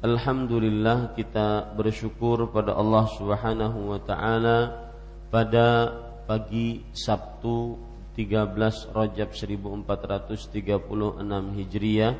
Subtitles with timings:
[0.00, 4.88] Alhamdulillah kita bersyukur pada Allah Subhanahu wa taala
[5.28, 5.92] pada
[6.24, 7.76] pagi Sabtu
[8.16, 10.56] 13 Rajab 1436
[11.52, 12.16] Hijriah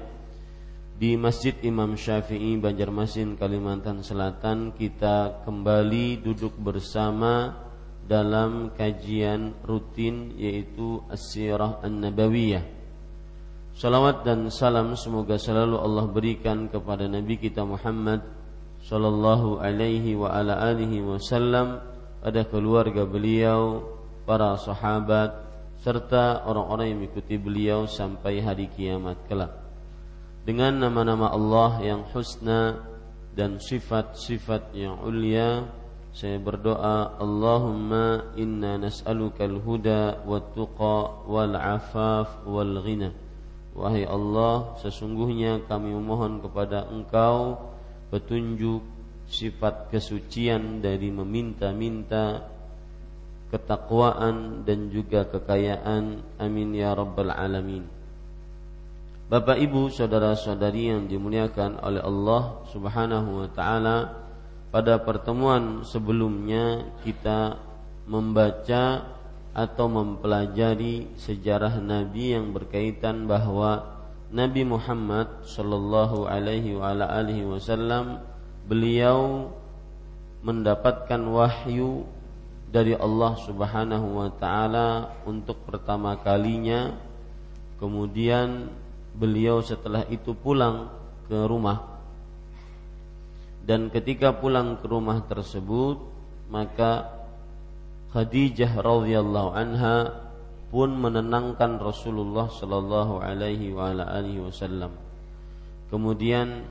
[1.01, 4.77] di Masjid Imam Syafi'i Banjarmasin Kalimantan Selatan.
[4.77, 7.65] Kita kembali duduk bersama
[8.05, 12.80] dalam kajian rutin yaitu As-Sirah An-Nabawiyah
[13.81, 18.21] Salawat dan salam semoga selalu Allah berikan kepada Nabi kita Muhammad
[18.85, 21.81] Sallallahu alaihi wa ala alihi wasallam
[22.21, 23.81] Pada keluarga beliau
[24.29, 25.33] Para sahabat
[25.81, 29.49] Serta orang-orang yang mengikuti beliau Sampai hari kiamat kelak.
[30.45, 32.85] Dengan nama-nama Allah yang husna
[33.33, 35.65] Dan sifat-sifat yang ulia
[36.13, 43.30] Saya berdoa Allahumma inna nas'aluka al-huda Wa-tuqa wal-afaf wal-ghina
[43.71, 47.71] Wahai Allah, sesungguhnya kami memohon kepada Engkau
[48.11, 48.83] petunjuk
[49.31, 52.51] sifat kesucian dari meminta-minta
[53.55, 56.23] ketakwaan dan juga kekayaan.
[56.39, 57.87] Amin ya rabbal alamin.
[59.31, 64.27] Bapak Ibu, saudara-saudari yang dimuliakan oleh Allah Subhanahu wa taala,
[64.75, 67.55] pada pertemuan sebelumnya kita
[68.11, 69.07] membaca
[69.51, 73.99] atau mempelajari sejarah Nabi yang berkaitan bahwa
[74.31, 76.79] Nabi Muhammad Shallallahu Alaihi
[77.43, 78.23] Wasallam
[78.71, 79.51] beliau
[80.47, 82.07] mendapatkan wahyu
[82.71, 84.89] dari Allah Subhanahu Wa Taala
[85.27, 86.95] untuk pertama kalinya,
[87.83, 88.71] kemudian
[89.19, 90.87] beliau setelah itu pulang
[91.27, 91.99] ke rumah.
[93.67, 95.99] Dan ketika pulang ke rumah tersebut
[96.51, 97.20] maka
[98.11, 100.11] Khadijah radhiyallahu anha
[100.75, 104.91] pun menenangkan Rasulullah sallallahu alaihi wa ala alihi wasallam.
[105.95, 106.67] Kemudian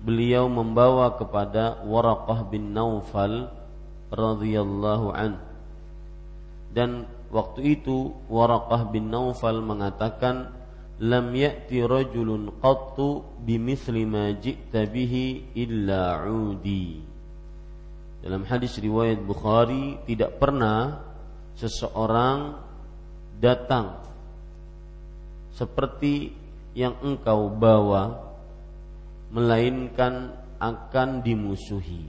[0.00, 3.52] beliau membawa kepada Waraqah bin Naufal
[4.08, 5.36] radhiyallahu an.
[6.72, 10.56] Dan waktu itu Waraqah bin Naufal mengatakan
[11.04, 17.11] lam ya'ti rajulun qattu bimithli ma ji'ta bihi illa 'udi
[18.22, 21.02] dalam hadis riwayat Bukhari tidak pernah
[21.58, 22.54] seseorang
[23.42, 23.98] datang
[25.58, 26.30] seperti
[26.72, 28.32] yang engkau bawa
[29.34, 32.06] melainkan akan dimusuhi.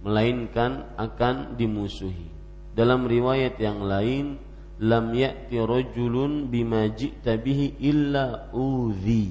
[0.00, 2.32] Melainkan akan dimusuhi.
[2.72, 4.40] Dalam riwayat yang lain
[4.80, 7.36] lam ya'ti rajulun bima ji'ta
[7.76, 9.28] illa udhi.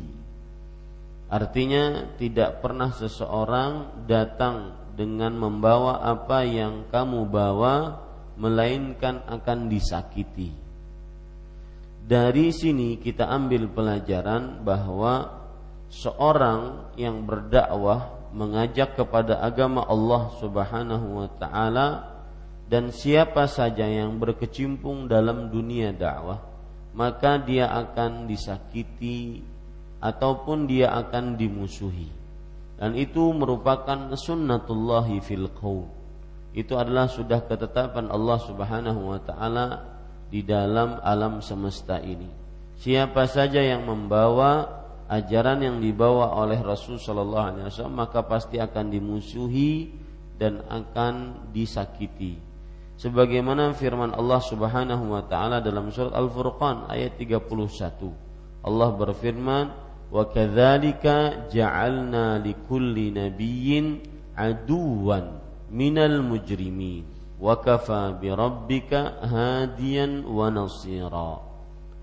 [1.30, 8.04] Artinya tidak pernah seseorang datang dengan membawa apa yang kamu bawa
[8.36, 10.52] melainkan akan disakiti.
[12.04, 15.40] Dari sini kita ambil pelajaran bahwa
[15.88, 21.88] seorang yang berdakwah mengajak kepada agama Allah Subhanahu wa taala
[22.68, 26.44] dan siapa saja yang berkecimpung dalam dunia dakwah
[26.92, 29.42] maka dia akan disakiti
[29.98, 32.19] ataupun dia akan dimusuhi
[32.80, 35.92] dan itu merupakan sunnatullahi fil qaum
[36.56, 39.68] itu adalah sudah ketetapan Allah Subhanahu wa taala
[40.32, 42.32] di dalam alam semesta ini
[42.80, 44.80] siapa saja yang membawa
[45.10, 49.90] ajaran yang dibawa oleh Rasul Shallallahu Alaihi Wasallam maka pasti akan dimusuhi
[50.40, 52.38] dan akan disakiti.
[52.96, 58.64] Sebagaimana firman Allah Subhanahu wa taala dalam surat Al-Furqan ayat 31.
[58.64, 59.66] Allah berfirman,
[60.10, 64.02] "Wa kadzalika ja'alna likulli nabiyyin
[64.34, 65.38] aduwan
[65.70, 67.06] minal mujrimin
[67.38, 71.42] wa kafa bi rabbika hadiyan wa nasira."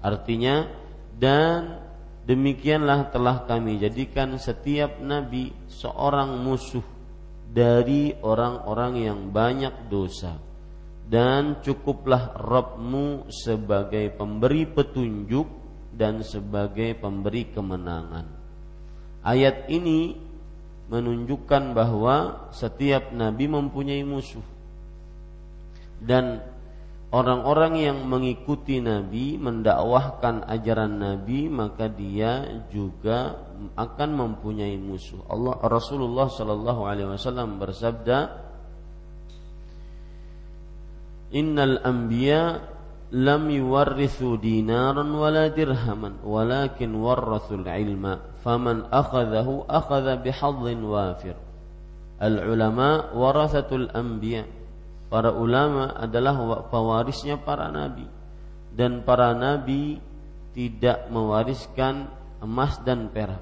[0.02, 0.70] Artinya
[1.18, 1.86] dan
[2.26, 6.82] Demikianlah telah kami jadikan setiap nabi seorang musuh
[7.46, 10.34] dari orang-orang yang banyak dosa
[11.06, 15.55] dan cukuplah Rabbmu sebagai pemberi petunjuk
[15.96, 18.28] dan sebagai pemberi kemenangan.
[19.24, 20.14] Ayat ini
[20.86, 24.44] menunjukkan bahwa setiap nabi mempunyai musuh
[25.98, 26.44] dan
[27.14, 33.40] orang-orang yang mengikuti Nabi mendakwahkan ajaran Nabi maka dia juga
[33.74, 35.24] akan mempunyai musuh.
[35.30, 38.44] Allah Rasulullah Shallallahu Alaihi Wasallam bersabda,
[41.34, 42.75] Innal anbiya
[43.14, 51.36] lam yuwarrithu dinaran wala dirhaman walakin warrathul ilma faman akhadahu akhadha bihadhin wafir.
[52.16, 54.48] Al ulama warathatul anbiya
[55.06, 58.08] Para ulama adalah pewarisnya para nabi.
[58.74, 60.02] Dan para nabi
[60.56, 62.10] tidak mewariskan
[62.42, 63.40] emas dan perak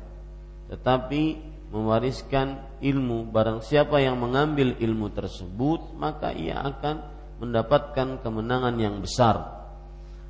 [0.75, 1.39] tetapi
[1.71, 3.31] mewariskan ilmu.
[3.31, 6.97] Barang siapa yang mengambil ilmu tersebut maka ia akan
[7.39, 9.54] mendapatkan kemenangan yang besar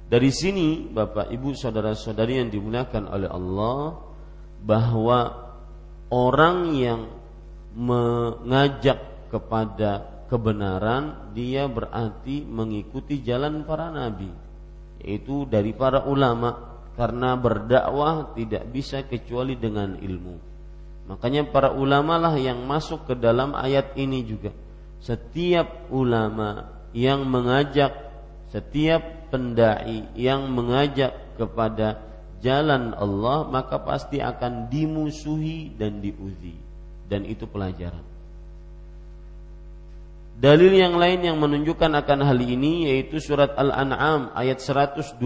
[0.04, 4.04] dari sini Bapak Ibu saudara-saudari yang dimuliakan oleh Allah
[4.60, 5.18] bahwa
[6.12, 7.00] orang yang
[7.72, 14.30] mengajak kepada kebenaran dia berarti mengikuti jalan para nabi
[15.02, 20.36] yaitu dari para ulama karena berdakwah tidak bisa kecuali dengan ilmu.
[21.04, 24.54] Makanya para ulama lah yang masuk ke dalam ayat ini juga.
[25.04, 27.92] Setiap ulama yang mengajak
[28.48, 31.98] setiap pendai yang mengajak kepada
[32.38, 36.54] jalan Allah maka pasti akan dimusuhi dan diuji.
[37.10, 38.14] Dan itu pelajaran.
[40.38, 45.19] Dalil yang lain yang menunjukkan akan hal ini yaitu surat Al-An'am ayat 112.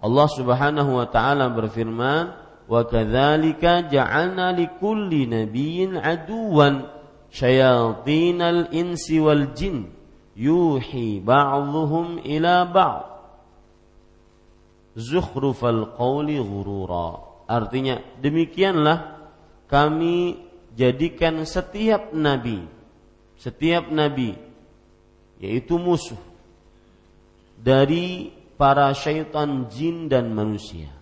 [0.00, 2.34] Allah Subhanahu wa taala berfirman,
[2.66, 6.88] "Wa kadzalika ja'alna likulli nabiyyin aduwan
[7.30, 9.99] syayatinal insi wal jin
[10.34, 13.06] yuhi ba'dhuhum ila ba'd."
[14.98, 17.22] Zukhrufal qawli ghurura.
[17.46, 19.30] Artinya, demikianlah
[19.70, 20.38] kami
[20.74, 22.80] jadikan setiap nabi
[23.40, 24.36] setiap nabi
[25.40, 26.20] yaitu musuh
[27.56, 28.28] dari
[28.60, 30.92] para syaitan jin dan manusia.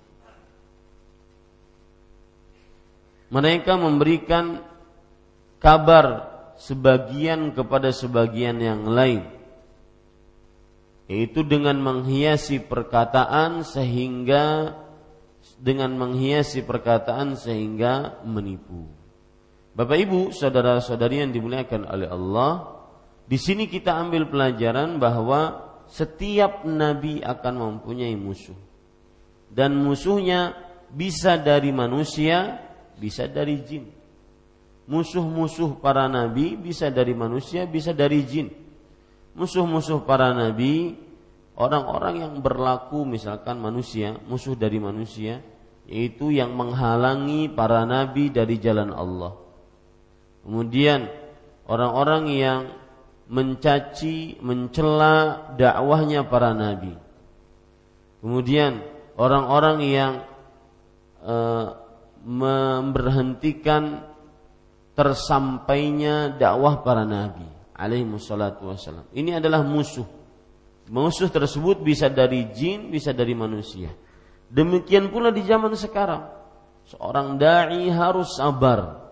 [3.35, 4.63] Mereka memberikan
[5.59, 6.28] kabar
[6.59, 9.39] sebagian kepada sebagian yang lain
[11.09, 14.77] yaitu dengan menghiasi perkataan sehingga
[15.57, 18.85] dengan menghiasi perkataan sehingga menipu.
[19.73, 22.53] Bapak Ibu, saudara-saudari yang dimuliakan oleh Allah,
[23.25, 28.57] di sini kita ambil pelajaran bahwa setiap nabi akan mempunyai musuh.
[29.49, 30.53] Dan musuhnya
[30.93, 32.61] bisa dari manusia,
[33.01, 33.98] bisa dari jin.
[34.89, 38.49] Musuh-musuh para nabi bisa dari manusia, bisa dari jin.
[39.37, 40.97] Musuh-musuh para nabi
[41.61, 45.45] orang-orang yang berlaku misalkan manusia, musuh dari manusia,
[45.85, 49.49] yaitu yang menghalangi para nabi dari jalan Allah
[50.49, 51.13] Kemudian
[51.69, 52.61] orang-orang yang
[53.29, 56.97] mencaci, mencela dakwahnya para nabi.
[58.25, 58.81] Kemudian
[59.21, 60.13] orang-orang yang
[61.21, 61.37] e,
[62.25, 64.09] memberhentikan
[64.99, 67.47] tersampainya dakwah para nabi
[67.79, 69.07] alaihi wassalatu wassalam.
[69.15, 70.03] Ini adalah musuh.
[70.91, 73.95] Musuh tersebut bisa dari jin, bisa dari manusia.
[74.51, 76.27] Demikian pula di zaman sekarang.
[76.89, 79.09] Seorang dai harus sabar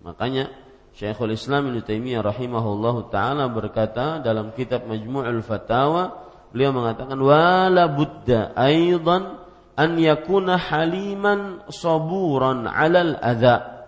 [0.00, 0.48] Makanya
[0.96, 8.56] Syekhul Islam Ibnu Taimiyah rahimahullah taala berkata dalam kitab Majmu'ul Fatawa beliau mengatakan wala budda
[8.58, 9.38] aidan
[9.76, 13.79] an yakuna haliman saburan 'alal adza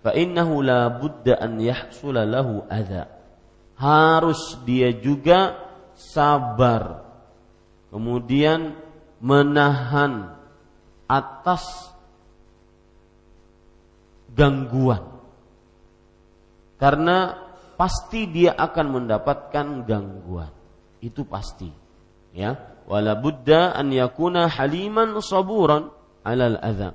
[0.00, 2.64] fa innahu la budda an yahsula lahu.
[3.80, 5.56] Harus dia juga
[5.96, 7.04] sabar.
[7.90, 8.76] Kemudian
[9.20, 10.36] menahan
[11.10, 11.90] atas
[14.32, 15.04] gangguan.
[16.80, 17.36] Karena
[17.76, 20.52] pasti dia akan mendapatkan gangguan.
[21.02, 21.68] Itu pasti.
[22.30, 25.90] Ya, wala budda an yakuna haliman saburan
[26.22, 26.94] alal adza.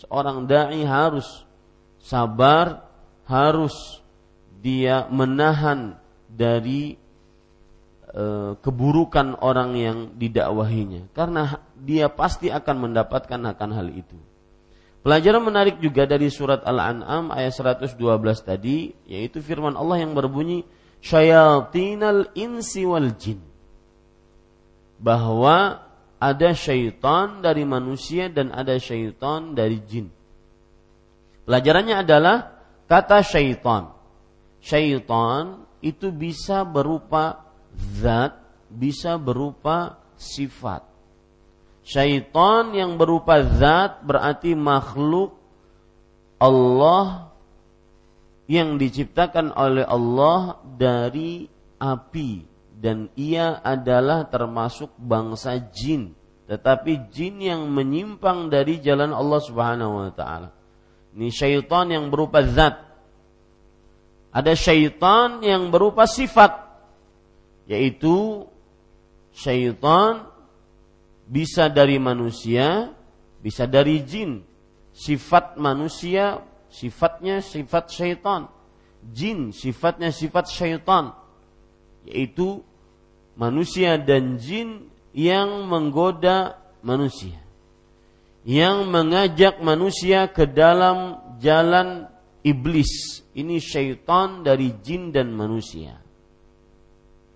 [0.00, 1.43] Seorang dai harus
[2.04, 2.84] sabar,
[3.24, 4.04] harus
[4.60, 5.96] dia menahan
[6.28, 7.00] dari
[8.12, 8.24] e,
[8.60, 14.16] keburukan orang yang didakwahinya karena dia pasti akan mendapatkan akan hal itu.
[15.04, 18.00] Pelajaran menarik juga dari surat Al-An'am ayat 112
[18.40, 20.64] tadi yaitu firman Allah yang berbunyi
[21.04, 23.44] syayatinal insi wal jin
[24.96, 25.84] bahwa
[26.16, 30.08] ada syaitan dari manusia dan ada syaitan dari jin.
[31.44, 32.36] Pelajarannya adalah
[32.88, 33.92] kata syaitan.
[34.64, 37.44] Syaitan itu bisa berupa
[38.00, 38.40] zat,
[38.72, 40.84] bisa berupa sifat.
[41.84, 45.36] Syaitan yang berupa zat berarti makhluk
[46.40, 47.28] Allah
[48.48, 51.44] yang diciptakan oleh Allah dari
[51.76, 52.44] api
[52.80, 60.12] dan ia adalah termasuk bangsa jin tetapi jin yang menyimpang dari jalan Allah Subhanahu wa
[60.12, 60.52] taala.
[61.14, 62.74] Ini syaitan yang berupa zat.
[64.34, 66.66] Ada syaitan yang berupa sifat
[67.70, 68.44] yaitu
[69.30, 70.26] syaitan
[71.24, 72.90] bisa dari manusia,
[73.38, 74.42] bisa dari jin.
[74.90, 78.50] Sifat manusia sifatnya sifat syaitan.
[79.14, 81.14] Jin sifatnya sifat syaitan
[82.04, 82.60] yaitu
[83.38, 87.43] manusia dan jin yang menggoda manusia
[88.44, 92.08] yang mengajak manusia ke dalam jalan
[92.44, 93.24] iblis.
[93.34, 95.98] Ini syaitan dari jin dan manusia.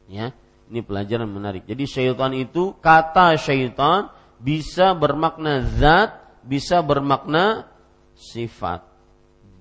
[0.07, 0.31] Ya
[0.69, 1.65] ini pelajaran menarik.
[1.65, 6.13] Jadi syaitan itu kata syaitan bisa bermakna zat
[6.45, 7.67] bisa bermakna
[8.15, 8.85] sifat.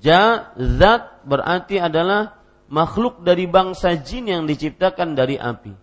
[0.03, 2.37] Ja zat berarti adalah
[2.67, 5.73] makhluk dari bangsa jin yang diciptakan dari api.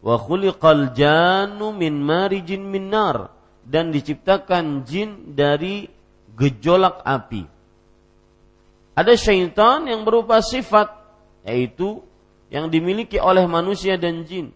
[0.00, 3.39] Wa khuliqal janu min marijin min nar
[3.70, 5.86] dan diciptakan jin dari
[6.34, 7.46] gejolak api.
[8.98, 10.90] Ada syaitan yang berupa sifat
[11.46, 12.02] yaitu
[12.50, 14.50] yang dimiliki oleh manusia dan jin.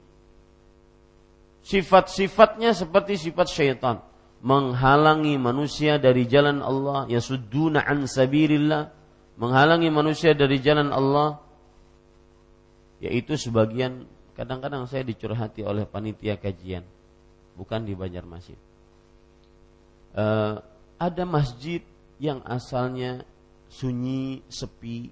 [1.64, 4.02] Sifat-sifatnya seperti sifat syaitan,
[4.44, 8.92] menghalangi manusia dari jalan Allah, yasudduna an sabirillah,
[9.40, 11.40] menghalangi manusia dari jalan Allah,
[13.00, 14.04] yaitu sebagian
[14.36, 16.84] kadang-kadang saya dicurhati oleh panitia kajian
[17.54, 18.73] bukan di Banjarmasin
[20.14, 20.26] e,
[20.96, 21.82] ada masjid
[22.22, 23.26] yang asalnya
[23.66, 25.10] sunyi sepi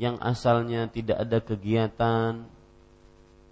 [0.00, 2.32] yang asalnya tidak ada kegiatan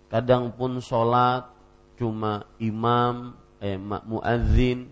[0.08, 1.50] kadang pun sholat
[1.98, 4.88] cuma imam eh muadzin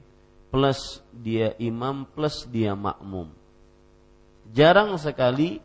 [0.50, 3.30] plus dia imam plus dia makmum
[4.50, 5.62] jarang sekali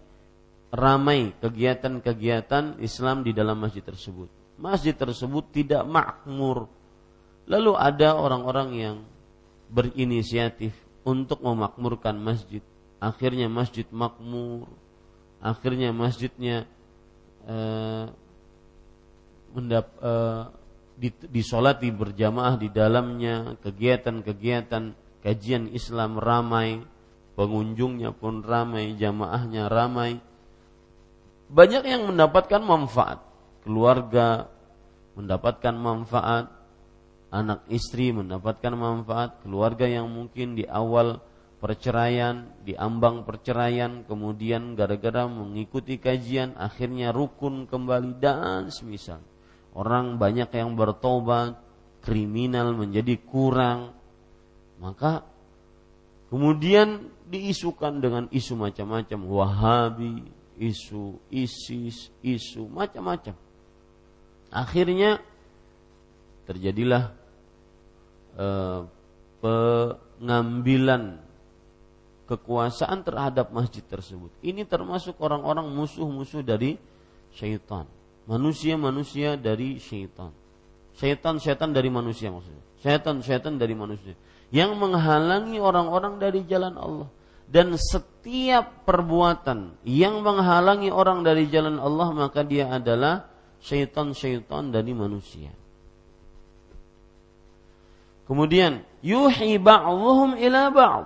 [0.71, 4.31] ramai kegiatan-kegiatan Islam di dalam masjid tersebut.
[4.55, 6.71] Masjid tersebut tidak makmur.
[7.45, 8.97] Lalu ada orang-orang yang
[9.71, 10.75] berinisiatif
[11.07, 12.61] untuk memakmurkan masjid.
[13.01, 14.69] Akhirnya masjid makmur.
[15.41, 16.69] Akhirnya masjidnya
[17.49, 18.05] eh,
[19.55, 20.43] mendap, eh,
[21.31, 23.57] disolati berjamaah di dalamnya.
[23.63, 24.83] Kegiatan-kegiatan
[25.23, 26.83] kajian Islam ramai.
[27.31, 30.19] Pengunjungnya pun ramai, jamaahnya ramai
[31.51, 33.19] banyak yang mendapatkan manfaat.
[33.61, 34.47] Keluarga
[35.19, 36.47] mendapatkan manfaat,
[37.31, 41.23] anak istri mendapatkan manfaat, keluarga yang mungkin di awal
[41.63, 49.23] perceraian, di ambang perceraian, kemudian gara-gara mengikuti kajian akhirnya rukun kembali dan semisal.
[49.71, 51.55] Orang banyak yang bertobat,
[52.03, 53.95] kriminal menjadi kurang.
[54.81, 55.23] Maka
[56.27, 60.27] kemudian diisukan dengan isu macam-macam Wahabi,
[60.59, 63.37] isu ISIS, isu macam-macam.
[64.51, 65.21] Akhirnya
[66.49, 67.20] terjadilah
[68.37, 68.79] eh,
[69.41, 71.19] pengambilan
[72.29, 74.31] kekuasaan terhadap masjid tersebut.
[74.39, 76.79] Ini termasuk orang-orang musuh-musuh dari
[77.35, 77.83] syaitan.
[78.29, 80.31] Manusia-manusia dari syaitan.
[80.95, 82.63] Syaitan-syaitan dari manusia maksudnya.
[82.79, 84.15] Syaitan-syaitan dari manusia.
[84.51, 87.09] Yang menghalangi orang-orang dari jalan Allah
[87.51, 93.27] dan setiap perbuatan yang menghalangi orang dari jalan Allah maka dia adalah
[93.59, 95.51] syaitan-syaitan dari manusia.
[98.31, 101.05] Kemudian yuhi ba'dhum ila ba'd.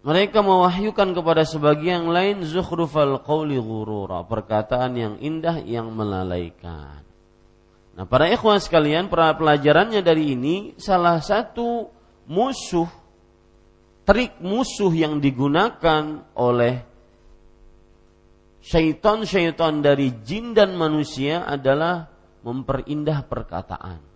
[0.00, 7.04] mereka mewahyukan kepada sebagian lain zukhrufal qawli ghurura, perkataan yang indah yang melalaikan.
[7.92, 11.92] Nah, para ikhwan sekalian, pelajarannya dari ini salah satu
[12.24, 12.88] musuh
[14.08, 16.80] trik musuh yang digunakan oleh
[18.64, 22.08] syaitan-syaitan dari jin dan manusia adalah
[22.40, 24.11] memperindah perkataan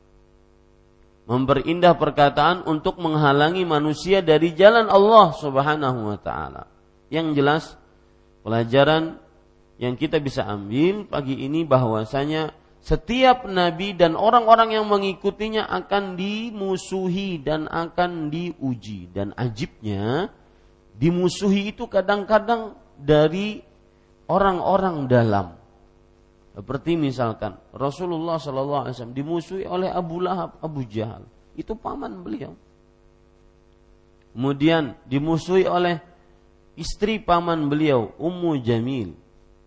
[1.26, 6.70] memperindah perkataan untuk menghalangi manusia dari jalan Allah Subhanahu wa taala.
[7.10, 7.62] Yang jelas
[8.46, 9.18] pelajaran
[9.76, 17.42] yang kita bisa ambil pagi ini bahwasanya setiap nabi dan orang-orang yang mengikutinya akan dimusuhi
[17.42, 20.30] dan akan diuji dan ajibnya
[20.94, 23.60] dimusuhi itu kadang-kadang dari
[24.30, 25.55] orang-orang dalam
[26.56, 32.56] seperti misalkan Rasulullah Shallallahu Alaihi Wasallam dimusuhi oleh Abu Lahab, Abu Jahal, itu paman beliau.
[34.32, 36.00] Kemudian dimusuhi oleh
[36.80, 39.12] istri paman beliau, Ummu Jamil,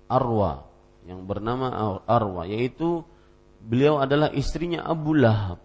[0.09, 0.65] Arwa,
[1.05, 3.05] yang bernama Arwa, yaitu
[3.61, 5.61] beliau adalah istrinya Abu Lahab.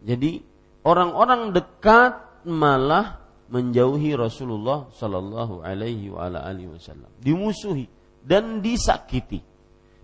[0.00, 0.40] Jadi
[0.84, 3.20] orang-orang dekat malah
[3.52, 7.84] menjauhi Rasulullah Shallallahu Alaihi Wasallam, dimusuhi
[8.24, 9.52] dan disakiti.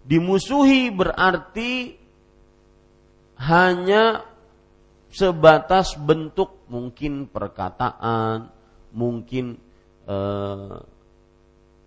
[0.04, 2.00] Dimusuhi berarti
[3.40, 4.24] hanya
[5.10, 8.48] sebatas bentuk mungkin perkataan,
[8.92, 9.58] mungkin
[10.06, 10.76] eh,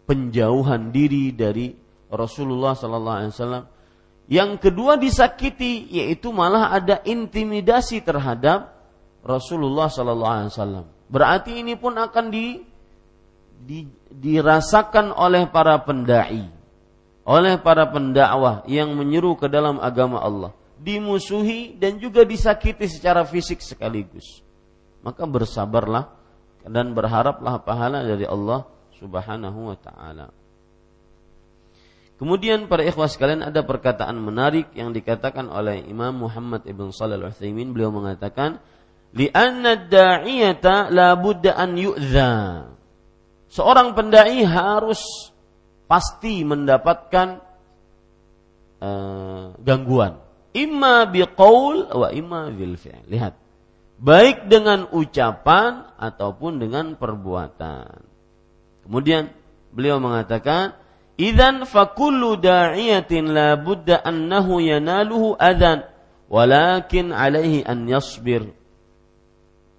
[0.04, 1.72] penjauhan diri dari
[2.12, 3.66] Rasulullah Sallallahu Alaihi Wasallam.
[4.24, 8.72] Yang kedua disakiti yaitu malah ada intimidasi terhadap
[9.24, 10.86] Rasulullah Sallallahu Alaihi Wasallam.
[11.12, 12.60] Berarti ini pun akan di,
[13.62, 16.63] di, dirasakan oleh para pendai
[17.24, 23.64] oleh para pendakwah yang menyeru ke dalam agama Allah, dimusuhi dan juga disakiti secara fisik
[23.64, 24.44] sekaligus.
[25.04, 26.12] Maka bersabarlah
[26.64, 28.68] dan berharaplah pahala dari Allah
[29.00, 30.32] Subhanahu wa taala.
[32.20, 37.76] Kemudian para ikhwah sekalian ada perkataan menarik yang dikatakan oleh Imam Muhammad Ibn Shalih Al-Utsaimin
[37.76, 38.64] beliau mengatakan
[39.12, 42.34] li'anna da'iyata la budda an yu'dha.
[43.52, 45.33] Seorang pendai harus
[45.88, 47.42] pasti mendapatkan
[48.84, 50.20] uh, gangguan.
[50.54, 53.04] Imma biqaul wa imma bil fi'l.
[53.10, 53.34] Lihat.
[54.04, 58.04] Baik dengan ucapan ataupun dengan perbuatan.
[58.84, 59.32] Kemudian
[59.72, 60.76] beliau mengatakan,
[61.16, 65.88] "Idzan fakullu da'iyatin la budda annahu yanaluhu adan,
[66.28, 68.52] walakin alaihi an yasbir."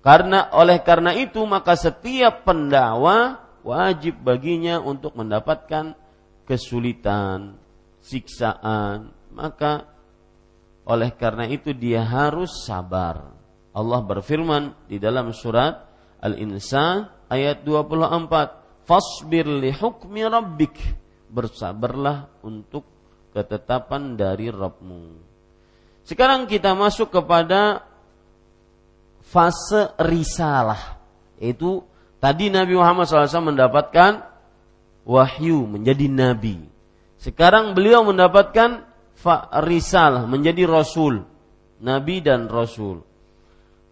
[0.01, 5.96] Karena oleh karena itu maka setiap pendakwa wajib baginya untuk mendapatkan
[6.44, 7.57] kesulitan,
[8.05, 9.88] siksaan, maka
[10.85, 13.33] oleh karena itu dia harus sabar.
[13.74, 15.88] Allah berfirman di dalam surat
[16.20, 20.77] Al-Insan ayat 24, "Fasbir li hukmi rabbik."
[21.33, 22.87] Bersabarlah untuk
[23.35, 25.03] ketetapan dari Rabbmu.
[26.07, 27.83] Sekarang kita masuk kepada
[29.24, 31.00] fase risalah,
[31.42, 31.83] yaitu
[32.24, 34.24] tadi Nabi Muhammad SAW mendapatkan
[35.04, 36.56] wahyu menjadi nabi.
[37.20, 38.88] Sekarang beliau mendapatkan
[39.68, 41.28] risalah menjadi rasul,
[41.84, 43.04] nabi dan rasul.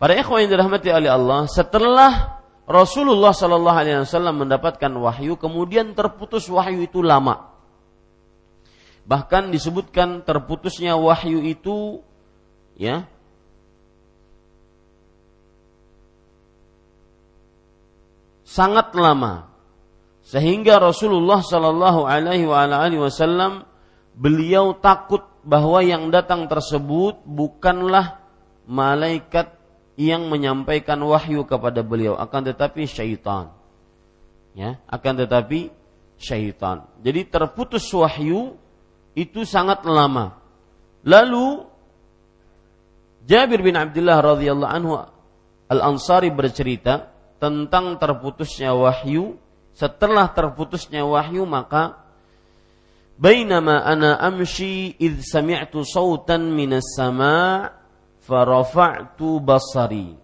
[0.00, 6.48] Para ikhwan yang dirahmati oleh Allah, setelah Rasulullah Shallallahu Alaihi Wasallam mendapatkan wahyu, kemudian terputus
[6.48, 7.52] wahyu itu lama.
[9.04, 12.00] Bahkan disebutkan terputusnya wahyu itu,
[12.74, 13.06] ya,
[18.52, 19.48] sangat lama
[20.22, 23.64] sehingga Rasulullah Shallallahu Alaihi Wasallam
[24.12, 28.22] beliau takut bahwa yang datang tersebut bukanlah
[28.68, 29.58] malaikat
[29.98, 33.52] yang menyampaikan wahyu kepada beliau, akan tetapi syaitan.
[34.52, 35.72] Ya, akan tetapi
[36.20, 36.86] syaitan.
[37.02, 38.56] Jadi terputus wahyu
[39.12, 40.38] itu sangat lama.
[41.02, 41.66] Lalu
[43.26, 44.92] Jabir bin Abdullah radhiyallahu anhu
[45.72, 47.11] Al-Ansari bercerita
[47.42, 49.34] tentang terputusnya wahyu
[49.74, 51.98] setelah terputusnya wahyu maka
[53.18, 57.82] bainama ana amshi id sami'tu sautan minas sama'
[58.22, 60.14] farafa'tu basari.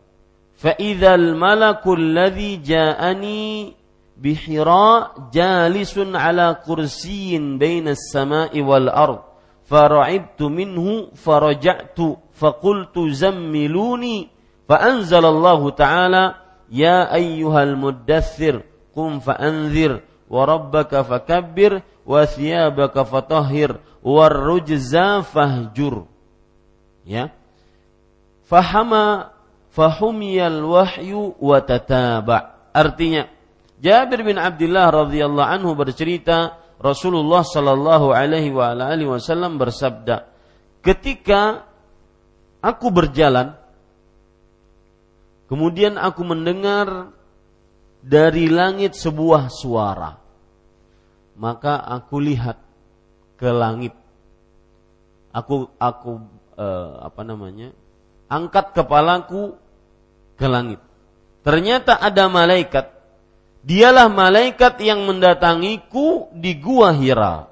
[0.58, 3.74] Fa idzal malaku alladhi ja'ani
[4.18, 9.22] bihira jalisun ala kursiyin bainas sama'i wal ard.
[9.68, 14.30] Fara'ibtu minhu faraja'tu faqultu zammiluni
[14.66, 21.72] fa anzalallahu ta'ala Ya ayyuhal المدثر قم fa'anzir وربك فكبر
[22.04, 23.70] fakabbir فطهر fatahhir
[24.04, 24.32] war
[25.24, 26.04] fahjur.
[27.08, 27.32] Ya.
[28.44, 29.32] Fahama
[29.72, 31.32] fahumiyal wahyu.
[32.72, 33.22] Artinya
[33.78, 40.30] Jabir bin Abdullah radhiyallahu anhu bercerita Rasulullah shallallahu alaihi wa wasallam bersabda,
[40.82, 41.66] "Ketika
[42.62, 43.54] aku berjalan,
[45.48, 47.10] kemudian aku mendengar
[48.04, 50.20] dari langit sebuah suara.
[51.38, 52.58] Maka aku lihat
[53.38, 53.94] ke langit.
[55.34, 56.22] Aku aku
[56.54, 57.74] eh, apa namanya?
[58.28, 59.56] Angkat kepalaku
[60.38, 60.78] ke langit.
[61.42, 62.98] Ternyata ada malaikat
[63.68, 67.50] Dialah malaikat yang mendatangiku di gua Hira.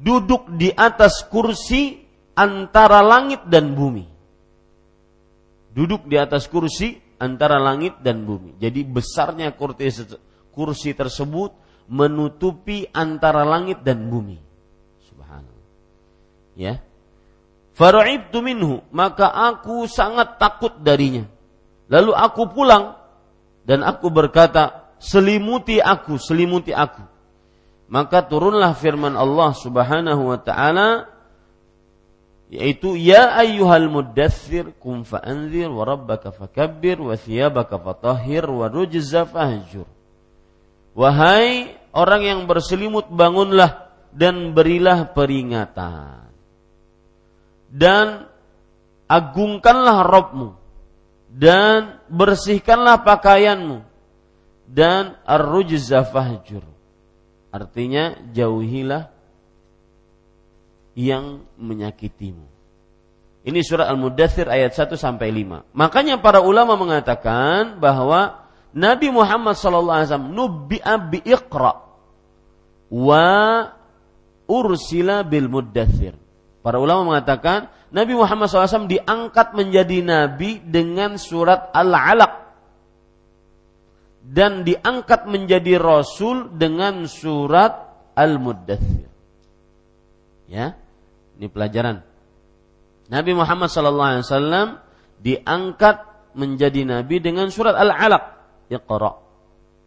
[0.00, 2.00] Duduk di atas kursi
[2.32, 4.06] antara langit dan bumi.
[5.70, 8.58] Duduk di atas kursi antara langit dan bumi.
[8.58, 11.54] Jadi besarnya kursi, tersebut
[11.86, 14.40] menutupi antara langit dan bumi.
[15.06, 15.68] Subhanallah.
[16.58, 16.82] Ya.
[17.76, 21.24] Fara'ibtu minhu, maka aku sangat takut darinya.
[21.90, 22.98] Lalu aku pulang
[23.64, 27.02] dan aku berkata, selimuti aku, selimuti aku.
[27.90, 31.10] Maka turunlah firman Allah Subhanahu wa taala
[32.50, 39.86] yaitu ya ayyuhal muddathir kum fa'anzir wa rabbaka fakabbir wa thiyabaka fatahhir wa rujza fahjur.
[40.98, 46.26] Wahai orang yang berselimut bangunlah dan berilah peringatan.
[47.70, 48.26] Dan
[49.06, 50.48] agungkanlah Rabbmu
[51.30, 53.86] dan bersihkanlah pakaianmu
[54.66, 56.66] dan ar-rujza fahjur.
[57.54, 59.14] Artinya jauhilah
[61.00, 62.44] yang menyakitimu.
[63.40, 65.72] Ini surat Al-Mudathir ayat 1 sampai 5.
[65.72, 68.44] Makanya para ulama mengatakan bahwa
[68.76, 71.72] Nabi Muhammad sallallahu alaihi wasallam nubbi'a bi iqra
[72.92, 73.26] wa
[74.50, 76.18] ursila bil mudathir.
[76.60, 82.32] Para ulama mengatakan Nabi Muhammad SAW diangkat menjadi nabi dengan surat Al-Alaq
[84.20, 89.08] dan diangkat menjadi rasul dengan surat Al-Muddathir.
[90.50, 90.76] Ya,
[91.40, 92.04] ini pelajaran.
[93.08, 94.84] Nabi Muhammad SAW
[95.24, 95.96] diangkat
[96.36, 98.24] menjadi nabi dengan surat Al-Alaq.
[98.68, 99.16] Iqra.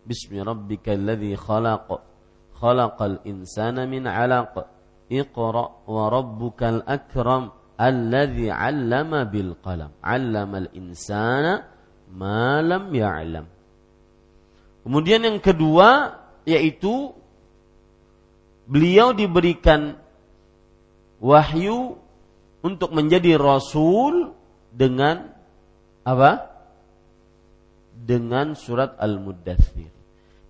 [0.04, 1.88] Bismi rabbikal ladzi khalaq.
[2.58, 4.66] Khalaqal insana min 'alaq.
[5.14, 11.66] Iqra wa rabbukal akram alladzi 'allama bil qalam 'allama al insana
[12.14, 13.46] ma lam ya'lam
[14.86, 17.18] kemudian yang kedua yaitu
[18.70, 19.98] beliau diberikan
[21.24, 21.96] wahyu
[22.60, 24.36] untuk menjadi rasul
[24.68, 25.32] dengan
[26.04, 26.52] apa?
[27.96, 29.88] Dengan surat Al-Muddathir.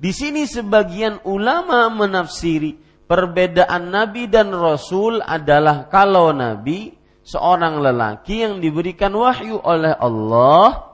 [0.01, 8.59] Di sini sebagian ulama menafsiri perbedaan nabi dan rasul adalah kalau nabi seorang lelaki yang
[8.59, 10.91] diberikan wahyu oleh Allah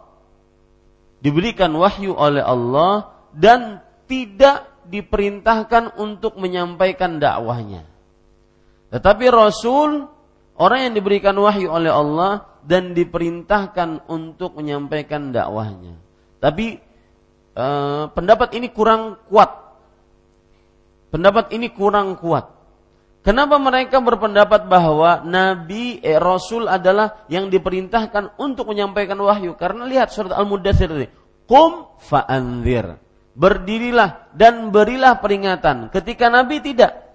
[1.26, 7.89] diberikan wahyu oleh Allah dan tidak diperintahkan untuk menyampaikan dakwahnya.
[8.90, 10.06] Tetapi Rasul
[10.58, 15.96] orang yang diberikan wahyu oleh Allah dan diperintahkan untuk menyampaikan dakwahnya.
[16.42, 16.78] Tapi
[17.54, 19.52] eh, pendapat ini kurang kuat.
[21.10, 22.60] Pendapat ini kurang kuat.
[23.20, 29.60] Kenapa mereka berpendapat bahwa Nabi eh, Rasul adalah yang diperintahkan untuk menyampaikan wahyu?
[29.60, 31.08] Karena lihat surat Al-Mudathir ini.
[31.44, 32.96] Kum fa'anzir.
[33.36, 35.92] Berdirilah dan berilah peringatan.
[35.92, 37.09] Ketika Nabi tidak.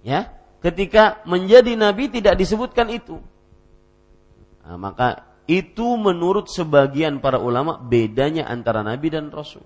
[0.00, 0.32] Ya,
[0.64, 3.20] ketika menjadi Nabi tidak disebutkan itu.
[4.64, 9.64] Nah, maka itu menurut sebagian para ulama bedanya antara Nabi dan Rasul.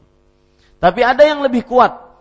[0.83, 2.14] Tapi ada yang lebih kuat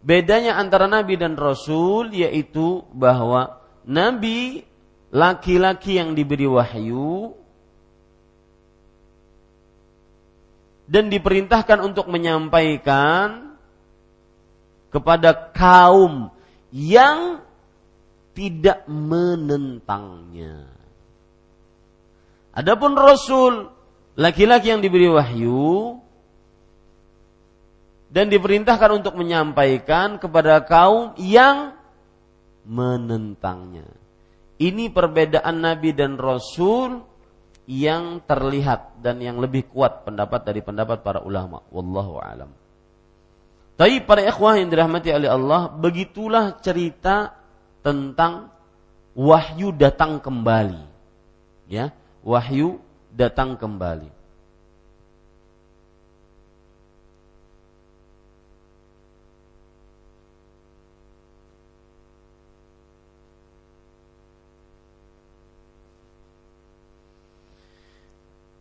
[0.00, 4.64] Bedanya antara nabi dan rasul yaitu bahwa nabi
[5.12, 7.36] laki-laki yang diberi wahyu
[10.88, 13.60] dan diperintahkan untuk menyampaikan
[14.88, 16.32] kepada kaum
[16.72, 17.44] yang
[18.40, 20.64] tidak menentangnya.
[22.56, 23.68] Adapun rasul
[24.16, 26.00] laki-laki yang diberi wahyu
[28.08, 31.76] dan diperintahkan untuk menyampaikan kepada kaum yang
[32.64, 33.84] menentangnya.
[34.56, 37.04] Ini perbedaan Nabi dan Rasul
[37.68, 41.60] yang terlihat dan yang lebih kuat pendapat dari pendapat para ulama.
[41.68, 42.50] Wallahu alam.
[43.76, 47.39] Tapi para ikhwah yang dirahmati oleh Allah, begitulah cerita
[47.80, 48.52] tentang
[49.16, 50.84] wahyu datang kembali.
[51.70, 52.78] Ya, wahyu
[53.14, 54.20] datang kembali.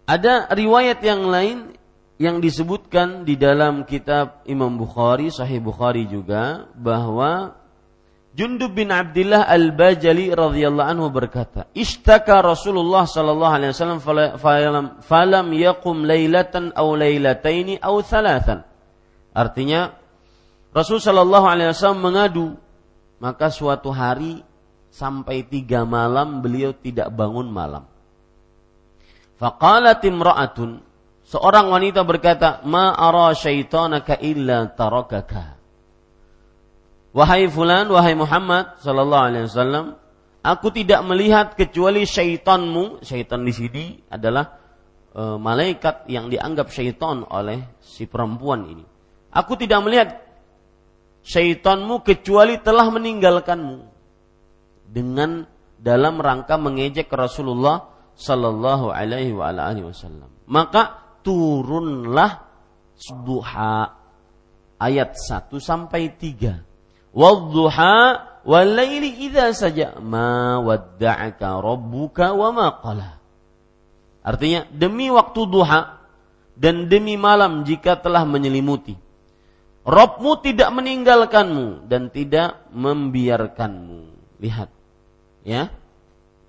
[0.09, 1.77] Ada riwayat yang lain
[2.17, 7.58] yang disebutkan di dalam kitab Imam Bukhari, Sahih Bukhari juga bahwa
[8.37, 13.99] Jundub bin Abdullah Al-Bajali radhiyallahu anhu berkata, "Ishtaka Rasulullah sallallahu alaihi wasallam
[14.37, 18.61] falam falam yaqum lailatan aw lailataini aw thalathan."
[19.33, 19.97] Artinya
[20.69, 22.47] Rasul sallallahu alaihi wasallam mengadu,
[23.17, 24.45] maka suatu hari
[24.93, 27.89] sampai tiga malam beliau tidak bangun malam.
[29.41, 30.89] Faqalat imra'atun
[31.29, 35.58] Seorang wanita berkata, "Ma ara syaitanaka illa tarakaka."
[37.09, 39.97] Wahai fulan, wahai Muhammad sallallahu alaihi wasallam,
[40.45, 43.01] aku tidak melihat kecuali syaitanmu.
[43.01, 44.45] Syaitan di sini adalah
[45.09, 48.85] e, malaikat yang dianggap syaitan oleh si perempuan ini.
[49.33, 50.09] Aku tidak melihat
[51.25, 53.77] syaitanmu kecuali telah meninggalkanmu
[54.85, 55.49] dengan
[55.81, 60.29] dalam rangka mengejek Rasulullah sallallahu alaihi wa alihi wasallam.
[60.45, 60.93] Maka
[61.25, 62.45] turunlah
[63.25, 63.97] duha
[64.77, 66.68] ayat 1 sampai 3.
[67.09, 67.95] Wadduha
[68.45, 72.67] walaili idza saja ma wadda'aka rabbuka wa ma.
[74.21, 75.99] Artinya demi waktu duha
[76.59, 78.93] dan demi malam jika telah menyelimuti.
[79.89, 84.01] Robmu tidak meninggalkanmu dan tidak membiarkanmu.
[84.37, 84.69] Lihat,
[85.47, 85.71] ya.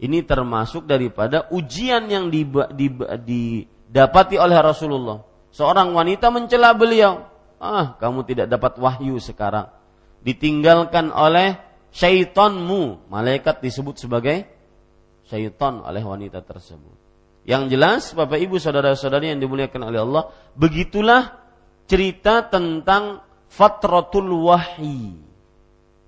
[0.01, 2.45] Ini termasuk daripada ujian yang di,
[2.77, 2.89] di,
[3.25, 3.43] di
[3.89, 5.21] dapati oleh Rasulullah.
[5.53, 7.25] Seorang wanita mencela beliau.
[7.61, 9.69] Ah, kamu tidak dapat wahyu sekarang.
[10.21, 11.57] Ditinggalkan oleh
[11.91, 13.11] syaitanmu.
[13.11, 14.47] Malaikat disebut sebagai
[15.27, 16.97] syaitan oleh wanita tersebut.
[17.47, 21.41] Yang jelas, Bapak Ibu saudara-saudari yang dimuliakan oleh Allah, begitulah
[21.89, 25.19] cerita tentang fatratul wahyi.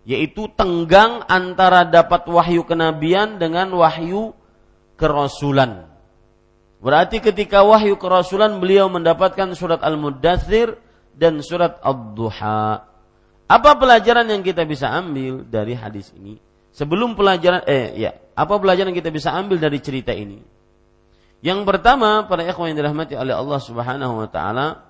[0.03, 4.35] Yaitu tenggang antara dapat wahyu kenabian dengan wahyu
[4.99, 5.87] kerasulan.
[6.83, 10.75] Berarti ketika wahyu kerasulan beliau mendapatkan surat Al-Muddathir
[11.15, 12.92] dan surat Ad-Duha.
[13.53, 16.41] Apa pelajaran yang kita bisa ambil dari hadis ini?
[16.73, 20.41] Sebelum pelajaran eh ya, apa pelajaran yang kita bisa ambil dari cerita ini?
[21.45, 24.89] Yang pertama, para ikhwan yang dirahmati oleh Allah Subhanahu wa taala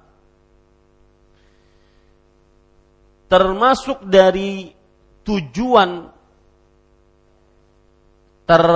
[3.27, 4.71] termasuk dari
[5.27, 6.13] tujuan
[8.47, 8.67] ter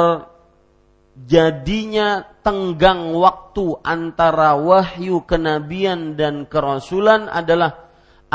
[1.14, 7.85] jadinya tenggang waktu antara wahyu kenabian dan kerasulan adalah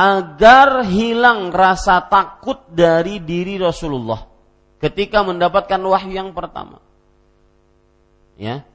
[0.01, 4.25] agar hilang rasa takut dari diri Rasulullah
[4.81, 6.81] ketika mendapatkan wahyu yang pertama.
[8.33, 8.65] Ya.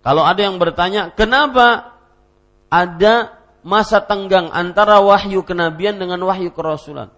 [0.00, 1.92] Kalau ada yang bertanya, kenapa
[2.72, 7.12] ada masa tenggang antara wahyu kenabian dengan wahyu kerasulan?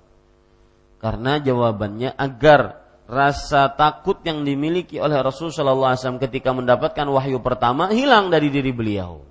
[0.99, 7.95] Karena jawabannya agar rasa takut yang dimiliki oleh Rasul Shallallahu Alaihi ketika mendapatkan wahyu pertama
[7.95, 9.23] hilang dari diri beliau,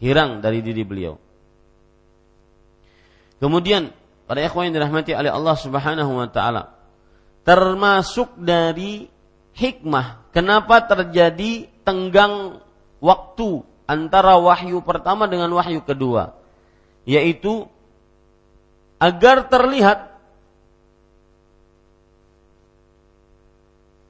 [0.00, 1.23] hilang dari diri beliau.
[3.44, 3.92] Kemudian
[4.24, 6.72] pada ikhwan yang dirahmati oleh Allah Subhanahu Wa Taala,
[7.44, 9.04] termasuk dari
[9.52, 12.64] hikmah kenapa terjadi tenggang
[13.04, 16.32] waktu antara wahyu pertama dengan wahyu kedua,
[17.04, 17.68] yaitu
[18.96, 20.16] agar terlihat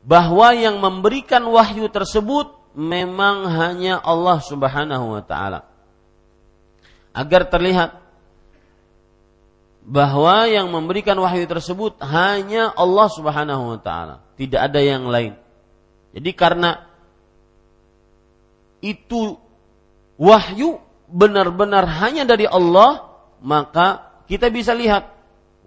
[0.07, 5.67] bahwa yang memberikan wahyu tersebut memang hanya Allah Subhanahu wa taala.
[7.11, 8.04] Agar terlihat
[9.85, 15.37] bahwa yang memberikan wahyu tersebut hanya Allah Subhanahu wa taala, tidak ada yang lain.
[16.17, 16.89] Jadi karena
[18.81, 19.37] itu
[20.17, 23.13] wahyu benar-benar hanya dari Allah,
[23.45, 25.13] maka kita bisa lihat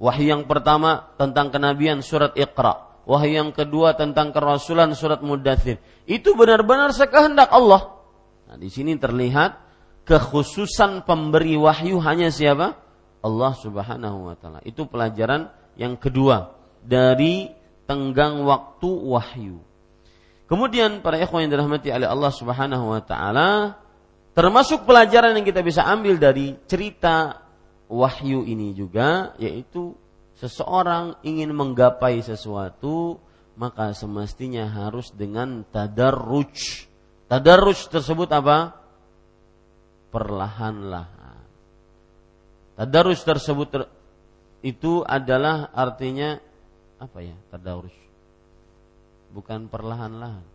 [0.02, 5.80] wahyu yang pertama tentang kenabian surat Iqra wahyu yang kedua tentang kerasulan surat Mudathir.
[6.04, 7.96] Itu benar-benar sekehendak Allah.
[8.52, 9.56] Nah, di sini terlihat
[10.04, 12.76] kekhususan pemberi wahyu hanya siapa?
[13.22, 14.60] Allah Subhanahu wa taala.
[14.64, 16.54] Itu pelajaran yang kedua
[16.84, 17.50] dari
[17.88, 19.58] tenggang waktu wahyu.
[20.48, 23.80] Kemudian para ikhwan yang dirahmati oleh Allah Subhanahu wa taala,
[24.32, 27.44] termasuk pelajaran yang kita bisa ambil dari cerita
[27.88, 29.96] wahyu ini juga yaitu
[30.36, 33.18] seseorang ingin menggapai sesuatu
[33.58, 36.86] maka semestinya harus dengan tadarruj.
[37.26, 38.78] Tadarruj tersebut apa?
[40.14, 41.17] Perlahan-lahan.
[42.78, 43.82] Tadarruj tersebut ter,
[44.62, 46.38] itu adalah artinya
[47.02, 47.34] apa ya?
[47.50, 47.94] Tadarruj.
[49.34, 50.46] Bukan perlahan-lahan.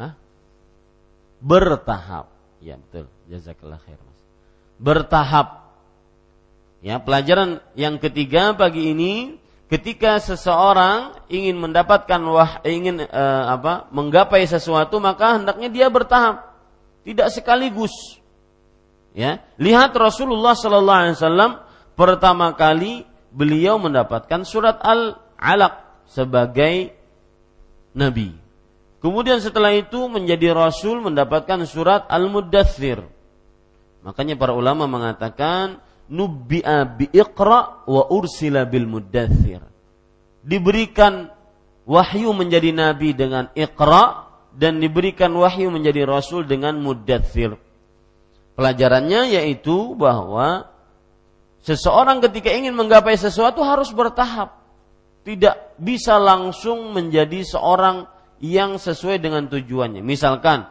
[0.00, 0.12] Hah?
[1.44, 2.32] Bertahap.
[2.64, 3.06] Ya betul.
[3.28, 4.20] Jazakallah khair, Mas.
[4.80, 5.60] Bertahap
[6.80, 9.36] Ya, pelajaran yang ketiga pagi ini
[9.68, 13.92] ketika seseorang ingin mendapatkan wah ingin uh, apa?
[13.92, 16.40] menggapai sesuatu maka hendaknya dia bertahap,
[17.04, 17.92] tidak sekaligus.
[19.10, 21.50] Ya, lihat Rasulullah sallallahu alaihi wasallam
[21.98, 23.02] pertama kali
[23.34, 26.94] beliau mendapatkan surat Al-Alaq sebagai
[27.94, 28.34] nabi.
[29.00, 33.00] Kemudian setelah itu menjadi rasul mendapatkan surat Al-Muddathir.
[34.04, 39.62] Makanya para ulama mengatakan nubbi'a bi iqra wa ursila bil muddathir.
[40.40, 41.30] Diberikan
[41.86, 47.56] wahyu menjadi nabi dengan iqra dan diberikan wahyu menjadi rasul dengan muddathir.
[48.60, 50.68] Pelajarannya yaitu bahwa
[51.64, 54.60] seseorang ketika ingin menggapai sesuatu harus bertahap.
[55.24, 58.04] Tidak bisa langsung menjadi seorang
[58.36, 60.04] yang sesuai dengan tujuannya.
[60.04, 60.68] Misalkan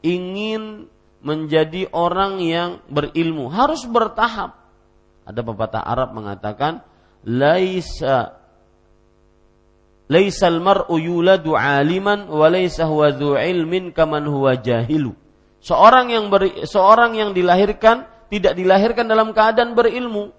[0.00, 0.88] ingin
[1.20, 4.56] menjadi orang yang berilmu harus bertahap.
[5.28, 6.80] Ada pepatah Arab mengatakan
[7.20, 8.40] laisa
[10.08, 13.12] laisal mar'u yuladu aliman wa laisa huwa
[13.44, 15.25] ilmin kaman huwa jahilu.
[15.66, 20.30] Seorang yang ber, seorang yang dilahirkan tidak dilahirkan dalam keadaan berilmu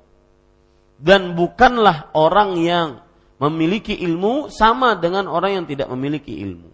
[0.95, 3.03] dan bukanlah orang yang
[3.35, 6.71] memiliki ilmu sama dengan orang yang tidak memiliki ilmu.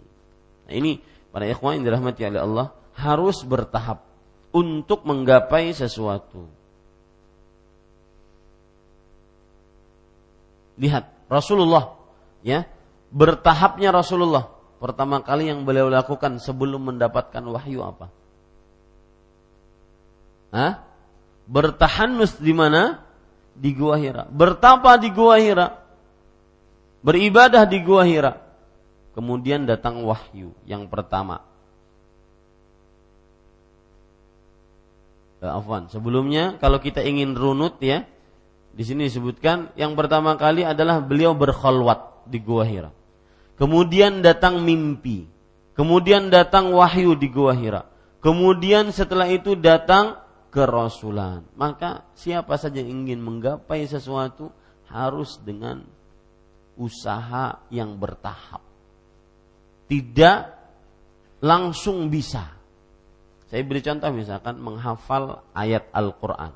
[0.70, 1.02] Nah, ini
[1.34, 4.06] para ikhwan yang dirahmati oleh Allah harus bertahap
[4.54, 6.46] untuk menggapai sesuatu.
[10.78, 11.98] Lihat Rasulullah
[12.46, 12.70] ya,
[13.10, 14.54] bertahapnya Rasulullah.
[14.78, 18.14] Pertama kali yang beliau lakukan sebelum mendapatkan wahyu apa?
[20.54, 20.86] Hah?
[21.50, 23.02] Bertahanus di mana?
[23.58, 24.30] Di Gua Hira.
[24.30, 25.82] Bertapa di Gua Hira.
[27.02, 28.38] Beribadah di Gua Hira.
[29.18, 31.42] Kemudian datang wahyu yang pertama.
[35.44, 35.90] Uh, afwan.
[35.92, 38.08] Sebelumnya kalau kita ingin runut ya,
[38.74, 42.94] di sini disebutkan yang pertama kali adalah beliau berkholwat di Gua Hira.
[43.60, 45.28] Kemudian datang mimpi.
[45.74, 47.90] Kemudian datang wahyu di Gua Hira.
[48.24, 50.23] Kemudian setelah itu datang
[50.54, 51.50] kerasulan.
[51.58, 54.54] Maka siapa saja yang ingin menggapai sesuatu
[54.86, 55.82] harus dengan
[56.78, 58.62] usaha yang bertahap
[59.94, 60.58] tidak
[61.44, 62.50] langsung bisa.
[63.46, 66.50] Saya beri contoh misalkan menghafal ayat Al-Quran.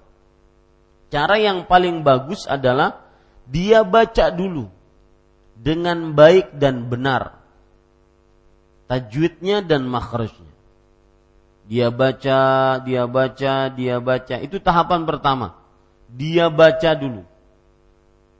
[1.13, 3.05] Cara yang paling bagus adalah
[3.45, 4.65] dia baca dulu
[5.53, 7.38] dengan baik dan benar.
[8.89, 10.46] Tajwidnya dan makhrajnya.
[11.67, 12.41] Dia baca,
[12.80, 14.36] dia baca, dia baca.
[14.39, 15.60] Itu tahapan pertama.
[16.08, 17.27] Dia baca dulu.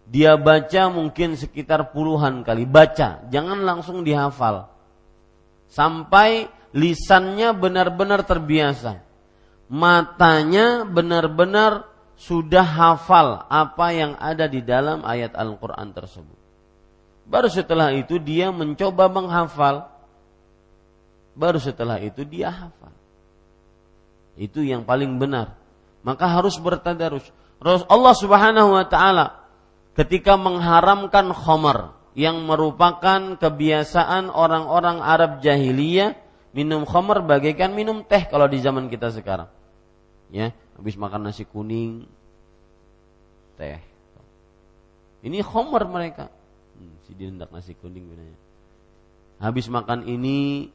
[0.08, 2.64] Dia baca mungkin sekitar puluhan kali.
[2.64, 4.72] Baca, jangan langsung dihafal
[5.68, 9.04] sampai lisannya benar-benar terbiasa.
[9.68, 11.84] Matanya benar-benar
[12.16, 16.40] sudah hafal apa yang ada di dalam ayat Al-Quran tersebut.
[17.28, 19.92] Baru setelah itu dia mencoba menghafal.
[21.36, 22.97] Baru setelah itu dia hafal.
[24.38, 25.58] Itu yang paling benar.
[26.06, 27.26] Maka harus bertadarus.
[27.66, 29.44] Allah Subhanahu wa taala
[29.98, 36.18] ketika mengharamkan khamar, yang merupakan kebiasaan orang-orang Arab jahiliyah
[36.50, 39.46] minum khamr bagaikan minum teh kalau di zaman kita sekarang.
[40.34, 42.10] Ya, habis makan nasi kuning
[43.54, 43.78] teh.
[45.22, 46.34] Ini khamr mereka.
[46.74, 48.38] Hmm, si hendak nasi kuning binanya.
[49.38, 50.74] Habis makan ini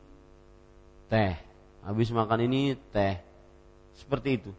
[1.10, 1.34] teh.
[1.82, 3.18] Habis makan ini teh.
[3.96, 4.50] Seperti itu.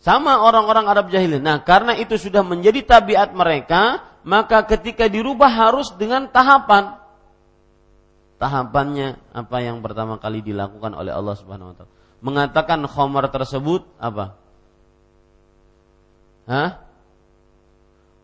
[0.00, 1.44] Sama orang-orang Arab jahiliyah.
[1.44, 6.96] Nah, karena itu sudah menjadi tabiat mereka, maka ketika dirubah harus dengan tahapan.
[8.40, 11.92] Tahapannya apa yang pertama kali dilakukan oleh Allah Subhanahu wa taala?
[12.24, 14.40] Mengatakan khamar tersebut apa?
[16.48, 16.80] Hah?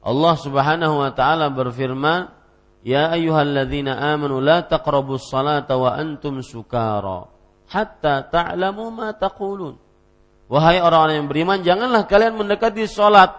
[0.00, 2.32] Allah Subhanahu wa taala berfirman,
[2.80, 7.28] "Ya ayyuhalladzina amanu la taqrabus salata wa antum sukara
[7.68, 9.76] hatta ta'lamu ma taqulun."
[10.46, 13.34] Wahai orang-orang yang beriman, janganlah kalian mendekati salat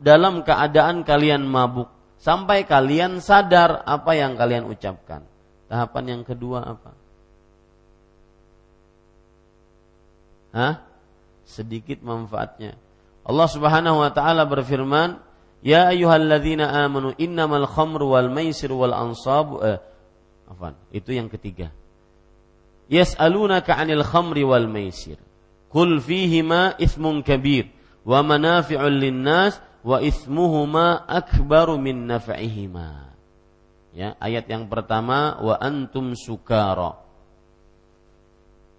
[0.00, 5.22] dalam keadaan kalian mabuk sampai kalian sadar apa yang kalian ucapkan.
[5.68, 6.90] Tahapan yang kedua apa?
[10.56, 10.74] Hah?
[11.44, 12.76] Sedikit manfaatnya.
[13.28, 15.20] Allah Subhanahu wa taala berfirman,
[15.60, 19.78] "Ya ayyuhalladzina amanu innamal khamru wal maisir wal ansab" eh,
[20.48, 21.68] afan, itu yang ketiga.
[22.88, 25.20] Yas'alunaka 'anil khamri wal maisir.
[25.68, 27.68] Qul fihima ithmun kabir
[28.08, 33.12] wa manafi'un linnas wa ismuhuma akbaru min naf'ihima.
[33.92, 36.96] Ya, ayat yang pertama wa antum sukara.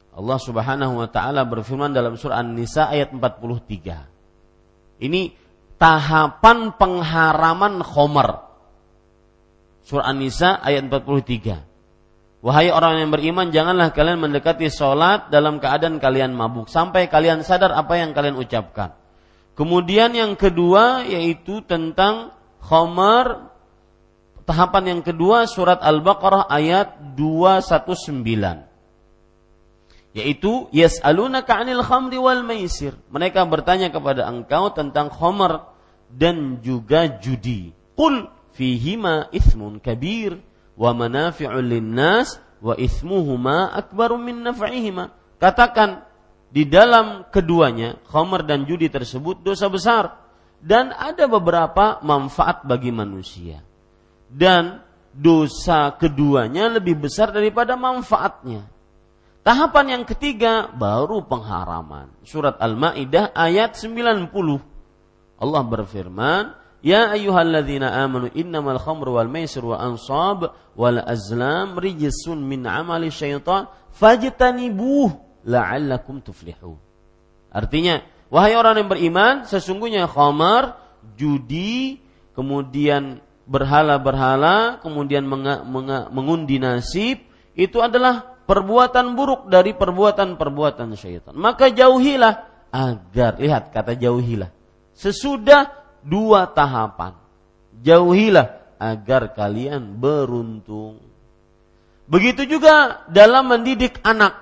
[0.10, 5.00] Allah Subhanahu wa taala berfirman dalam surah An-Nisa ayat 43.
[5.06, 5.22] Ini
[5.78, 8.50] tahapan pengharaman khomer.
[9.86, 11.69] Surah An-Nisa ayat 43.
[12.40, 16.72] Wahai orang yang beriman, janganlah kalian mendekati sholat dalam keadaan kalian mabuk.
[16.72, 18.96] Sampai kalian sadar apa yang kalian ucapkan.
[19.60, 22.32] Kemudian yang kedua yaitu tentang
[22.64, 23.52] khamar.
[24.48, 28.66] Tahapan yang kedua surat Al-Baqarah ayat 219.
[30.16, 32.96] Yaitu yas'alunaka 'anil khamri wal maisir.
[33.12, 35.76] Mereka bertanya kepada engkau tentang khamar
[36.08, 37.76] dan juga judi.
[38.00, 40.40] Qul fihima ithmun kabir
[40.80, 45.12] wa manafi'ul linnas wa ismuhuma akbaru min naf'ihima.
[45.36, 46.08] Katakan
[46.50, 50.18] di dalam keduanya khamr dan judi tersebut dosa besar
[50.64, 53.60] dan ada beberapa manfaat bagi manusia.
[54.30, 54.80] Dan
[55.12, 58.68] dosa keduanya lebih besar daripada manfaatnya.
[59.40, 62.12] Tahapan yang ketiga baru pengharaman.
[62.28, 64.30] Surat Al-Maidah ayat 90.
[65.40, 72.64] Allah berfirman, Ya ayyuhalladzina amanu innamal khamru wal maisir wa ansab wal azlam rijsun min
[72.64, 75.12] amali syaitan fajtanibuh
[75.44, 76.80] la'allakum tuflihun.
[77.52, 78.00] Artinya,
[78.32, 80.80] wahai orang yang beriman, sesungguhnya khamar,
[81.20, 82.00] judi,
[82.32, 83.20] kemudian
[83.50, 87.26] berhala-berhala, kemudian menga, menga, mengundi nasib,
[87.58, 91.34] itu adalah perbuatan buruk dari perbuatan-perbuatan syaitan.
[91.36, 92.34] Maka jauhilah
[92.70, 94.54] agar lihat kata jauhilah.
[94.94, 95.79] Sesudah
[96.10, 97.14] dua tahapan.
[97.86, 101.00] Jauhilah agar kalian beruntung.
[102.10, 104.34] Begitu juga dalam mendidik anak.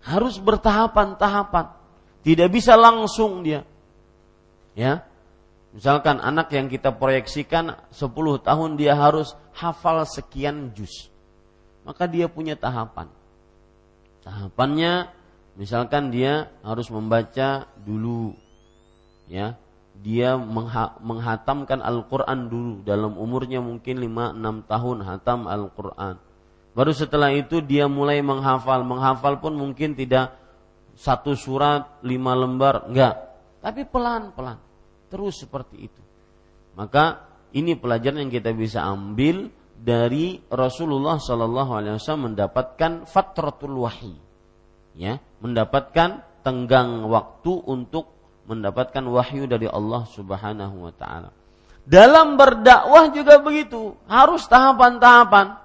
[0.00, 1.76] Harus bertahapan-tahapan.
[2.24, 3.68] Tidak bisa langsung dia.
[4.72, 5.04] Ya.
[5.76, 11.12] Misalkan anak yang kita proyeksikan 10 tahun dia harus hafal sekian juz.
[11.84, 13.10] Maka dia punya tahapan.
[14.24, 15.12] Tahapannya
[15.58, 18.34] misalkan dia harus membaca dulu
[19.28, 19.58] ya
[19.94, 20.34] dia
[21.00, 26.14] menghatamkan Al-Quran dulu dalam umurnya mungkin 5-6 tahun hatam Al-Quran.
[26.74, 28.82] Baru setelah itu dia mulai menghafal.
[28.82, 30.34] Menghafal pun mungkin tidak
[30.98, 33.14] satu surat, lima lembar, enggak.
[33.62, 34.58] Tapi pelan-pelan.
[35.06, 36.02] Terus seperti itu.
[36.74, 37.22] Maka
[37.54, 39.46] ini pelajaran yang kita bisa ambil
[39.78, 44.18] dari Rasulullah Sallallahu Alaihi Wasallam mendapatkan fatratul wahyi,
[44.98, 48.13] ya, mendapatkan tenggang waktu untuk
[48.44, 51.30] mendapatkan wahyu dari Allah Subhanahu wa taala.
[51.84, 55.60] Dalam berdakwah juga begitu, harus tahapan-tahapan.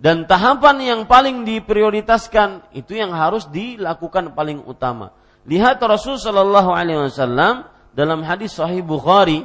[0.00, 5.12] Dan tahapan yang paling diprioritaskan itu yang harus dilakukan paling utama.
[5.44, 9.44] Lihat Rasul Shallallahu Alaihi Wasallam dalam hadis Sahih Bukhari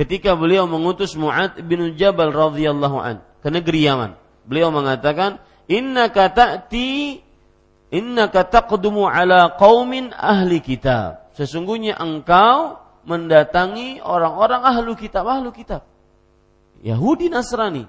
[0.00, 4.12] ketika beliau mengutus Muad bin Jabal radhiyallahu an ke negeri Yaman.
[4.48, 7.20] Beliau mengatakan, Inna ta'ti
[7.94, 11.30] Innaka taqdumu ala qaumin ahli kitab.
[11.38, 15.86] Sesungguhnya engkau mendatangi orang-orang ahlu kitab, ahlu kitab.
[16.82, 17.86] Yahudi Nasrani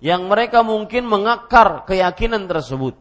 [0.00, 2.94] yang mereka mungkin mengakar keyakinan tersebut.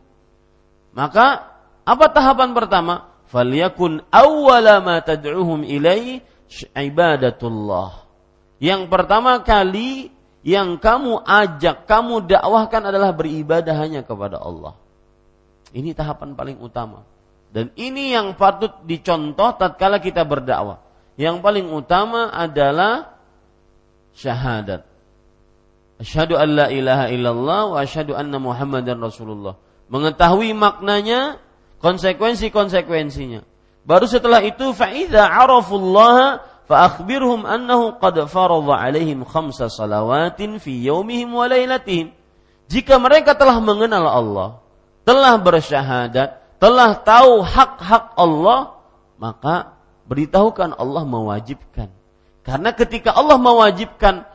[0.91, 1.54] Maka
[1.86, 3.14] apa tahapan pertama?
[3.30, 6.26] Falyakun awwala ma tad'uhum ilaihi
[6.74, 8.10] ibadatullah.
[8.58, 10.10] Yang pertama kali
[10.41, 14.76] yang kamu ajak, kamu dakwahkan adalah beribadah hanya kepada Allah.
[15.74, 17.05] Ini tahapan paling utama.
[17.49, 20.82] Dan ini yang patut dicontoh tatkala kita berdakwah.
[21.17, 23.20] Yang paling utama adalah
[24.13, 24.86] syahadat.
[25.99, 29.59] Asyhadu an la ilaha illallah wa asyhadu anna Muhammadan Rasulullah.
[29.89, 31.41] Mengetahui maknanya,
[31.84, 33.43] konsekuensi-konsekuensinya.
[33.84, 41.34] Baru setelah itu faida arafullah fa akhbirhum annahu qad faradha alaihim khamsa salawatin fi yaumihim
[41.34, 42.13] wa lailatihim.
[42.70, 44.49] Jika mereka telah mengenal Allah,
[45.10, 48.78] telah bersyahadat, telah tahu hak-hak Allah,
[49.18, 49.74] maka
[50.05, 51.89] beritahukan Allah mewajibkan.
[52.45, 54.30] Karena ketika Allah mewajibkan,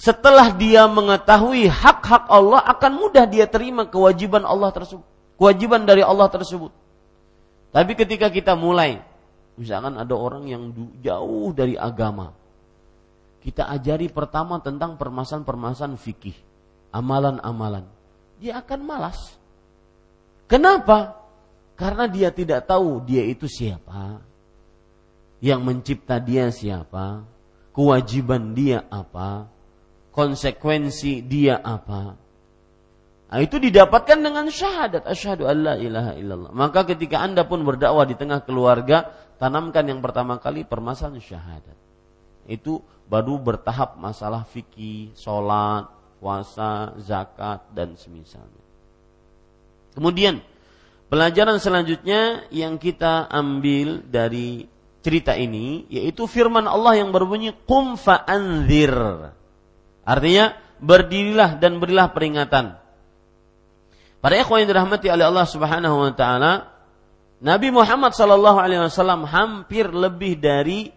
[0.00, 5.04] setelah dia mengetahui hak-hak Allah, akan mudah dia terima kewajiban Allah tersebut.
[5.36, 6.72] Kewajiban dari Allah tersebut.
[7.68, 9.04] Tapi ketika kita mulai,
[9.60, 10.72] misalkan ada orang yang
[11.04, 12.32] jauh dari agama,
[13.44, 16.38] kita ajari pertama tentang permasalahan-permasalahan fikih,
[16.96, 17.93] amalan-amalan
[18.38, 19.18] dia akan malas.
[20.50, 21.24] Kenapa?
[21.74, 24.22] Karena dia tidak tahu dia itu siapa.
[25.42, 27.26] Yang mencipta dia siapa?
[27.74, 29.50] Kewajiban dia apa?
[30.14, 32.14] Konsekuensi dia apa?
[33.34, 36.54] Nah, itu didapatkan dengan syahadat asyhadu alla ilaha illallah.
[36.54, 39.10] Maka ketika Anda pun berdakwah di tengah keluarga,
[39.42, 41.74] tanamkan yang pertama kali permasalahan syahadat.
[42.46, 45.90] Itu baru bertahap masalah fikih, sholat,
[46.24, 48.64] puasa, zakat dan semisalnya.
[49.92, 50.40] Kemudian
[51.12, 54.64] pelajaran selanjutnya yang kita ambil dari
[55.04, 58.96] cerita ini yaitu firman Allah yang berbunyi qum fa'anzir.
[60.08, 62.80] Artinya berdirilah dan berilah peringatan.
[64.24, 66.72] Para ikhwan yang dirahmati oleh Allah Subhanahu wa taala,
[67.44, 70.88] Nabi Muhammad sallallahu alaihi wasallam hampir lebih dari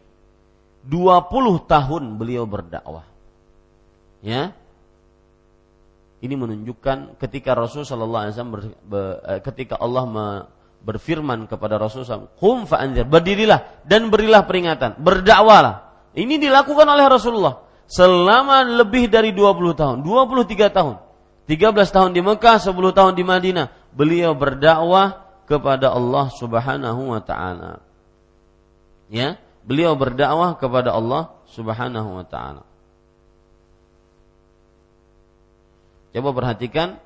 [0.88, 3.04] 20 tahun beliau berdakwah.
[4.24, 4.56] Ya.
[6.18, 10.26] Ini menunjukkan ketika Rasul sallallahu alaihi wasallam ber, ber, eh, ketika Allah me,
[10.82, 15.90] berfirman kepada Rasul SAW, "Qum fa'anzir." Berdirilah dan berilah peringatan, berdakwalah.
[16.18, 20.98] Ini dilakukan oleh Rasulullah selama lebih dari 20 tahun, 23 tahun.
[21.48, 23.72] 13 tahun di Mekah, 10 tahun di Madinah.
[23.96, 27.80] Beliau berdakwah kepada Allah Subhanahu wa taala.
[29.08, 32.67] Ya, beliau berdakwah kepada Allah Subhanahu wa taala.
[36.18, 36.98] Coba perhatikan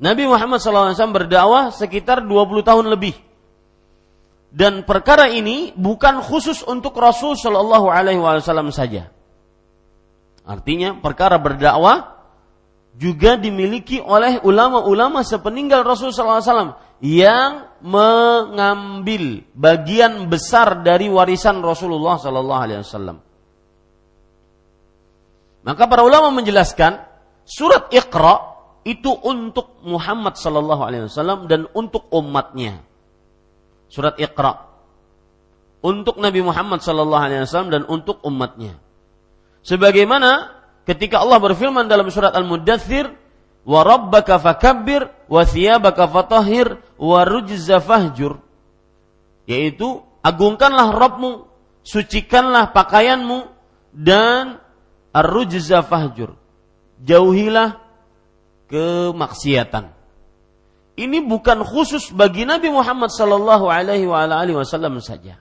[0.00, 3.14] Nabi Muhammad SAW berdakwah sekitar 20 tahun lebih.
[4.48, 9.12] Dan perkara ini bukan khusus untuk Rasul Shallallahu Alaihi Wasallam saja.
[10.42, 12.18] Artinya perkara berdakwah
[12.96, 23.31] juga dimiliki oleh ulama-ulama sepeninggal Rasul SAW yang mengambil bagian besar dari warisan Rasulullah SAW.
[25.62, 26.98] Maka para ulama menjelaskan
[27.46, 28.52] surat Iqra
[28.82, 32.82] itu untuk Muhammad sallallahu alaihi wasallam dan untuk umatnya.
[33.86, 34.72] Surat Iqra
[35.82, 38.78] untuk Nabi Muhammad sallallahu alaihi wasallam dan untuk umatnya.
[39.66, 40.50] Sebagaimana
[40.86, 43.10] ketika Allah berfirman dalam surat Al-Muddathir,
[43.66, 48.38] "Wa rabbaka fakabbir wa thiyabaka fatahhir wa rujza fahjur."
[49.46, 51.50] Yaitu agungkanlah Rabbmu,
[51.82, 53.50] sucikanlah pakaianmu
[53.90, 54.61] dan
[55.12, 56.34] ar-rujza fahjur.
[57.02, 57.78] Jauhilah
[58.68, 59.92] kemaksiatan.
[60.92, 65.40] Ini bukan khusus bagi Nabi Muhammad sallallahu alaihi wasallam saja.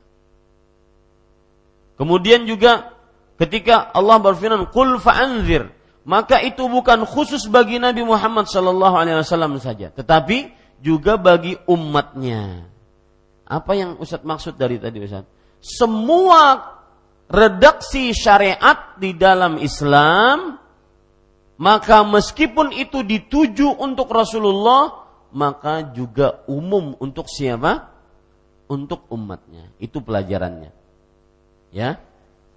[2.00, 2.96] Kemudian juga
[3.36, 5.70] ketika Allah berfirman, "Qul fa'anzir",
[6.08, 10.50] maka itu bukan khusus bagi Nabi Muhammad sallallahu alaihi wasallam saja, tetapi
[10.82, 12.66] juga bagi umatnya.
[13.46, 15.28] Apa yang Ustaz maksud dari tadi Ustaz?
[15.62, 16.58] Semua
[17.32, 20.62] redaksi syariat di dalam Islam
[21.62, 27.86] maka meskipun itu dituju untuk Rasulullah, maka juga umum untuk siapa?
[28.66, 29.70] Untuk umatnya.
[29.78, 30.74] Itu pelajarannya.
[31.70, 32.02] Ya.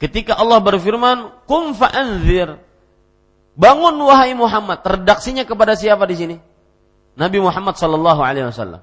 [0.01, 2.57] Ketika Allah berfirman, "Kum fa'anzir."
[3.55, 4.81] Bangun wahai Muhammad.
[4.81, 6.37] Redaksinya kepada siapa di sini?
[7.15, 8.81] Nabi Muhammad sallallahu alaihi wasallam.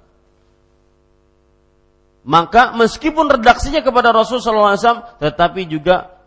[2.21, 6.21] Maka meskipun redaksinya kepada Rasul wasallam, tetapi juga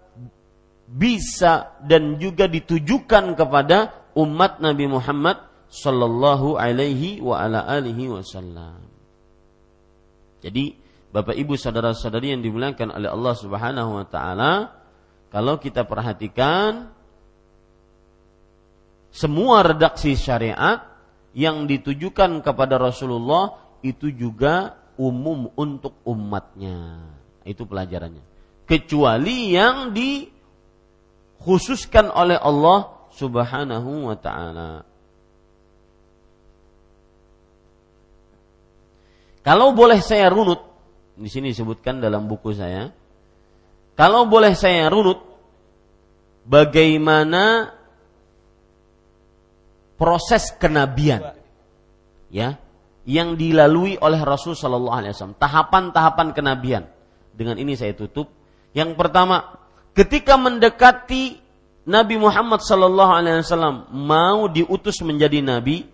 [0.91, 5.39] bisa dan juga ditujukan kepada umat Nabi Muhammad
[5.71, 8.83] sallallahu alaihi wa ala alihi wasallam.
[10.43, 10.77] Jadi
[11.15, 14.53] Bapak Ibu saudara-saudari yang dimuliakan oleh Allah Subhanahu wa taala,
[15.31, 16.91] kalau kita perhatikan
[19.15, 20.83] semua redaksi syariat
[21.39, 27.03] yang ditujukan kepada Rasulullah itu juga umum untuk umatnya.
[27.45, 28.23] Itu pelajarannya.
[28.65, 30.25] Kecuali yang di
[31.45, 34.73] khususkan oleh Allah Subhanahu wa taala.
[39.45, 40.65] Kalau boleh saya runut,
[41.21, 42.89] di sini disebutkan dalam buku saya,
[43.93, 45.21] kalau boleh saya runut
[46.49, 47.77] bagaimana
[50.01, 51.37] proses kenabian
[52.33, 52.59] ya
[53.05, 56.85] yang dilalui oleh Rasul Shallallahu Alaihi Wasallam tahapan-tahapan kenabian
[57.37, 58.33] dengan ini saya tutup
[58.73, 59.61] yang pertama
[59.93, 61.45] ketika mendekati
[61.85, 65.85] Nabi Muhammad sallallahu alaihi wasallam mau diutus menjadi nabi,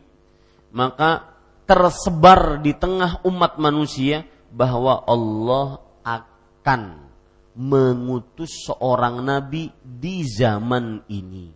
[0.71, 1.27] maka
[1.67, 4.23] tersebar di tengah umat manusia
[4.55, 7.11] bahwa Allah akan
[7.59, 11.51] mengutus seorang nabi di zaman ini.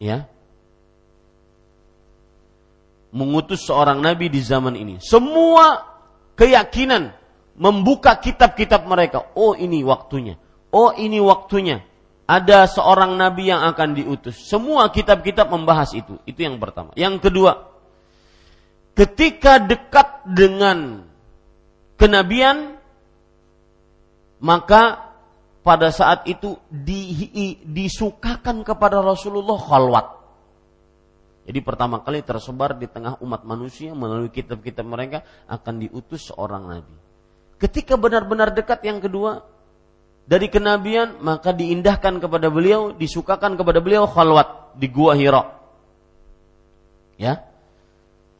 [0.00, 0.24] Ya.
[3.18, 5.02] Mengutus seorang nabi di zaman ini.
[5.02, 5.82] Semua
[6.38, 7.10] keyakinan
[7.58, 9.34] membuka kitab-kitab mereka.
[9.34, 10.38] Oh ini waktunya.
[10.70, 11.82] Oh ini waktunya.
[12.28, 14.46] Ada seorang nabi yang akan diutus.
[14.46, 16.20] Semua kitab-kitab membahas itu.
[16.22, 16.94] Itu yang pertama.
[16.94, 17.66] Yang kedua,
[18.94, 21.08] ketika dekat dengan
[21.98, 22.78] kenabian,
[24.38, 25.08] maka
[25.64, 30.17] pada saat itu di, disukakan kepada Rasulullah khalwat.
[31.48, 36.92] Jadi pertama kali tersebar di tengah umat manusia melalui kitab-kitab mereka akan diutus seorang nabi.
[37.56, 39.48] Ketika benar-benar dekat yang kedua
[40.28, 45.56] dari kenabian maka diindahkan kepada beliau, disukakan kepada beliau khalwat di gua Hira.
[47.16, 47.48] Ya.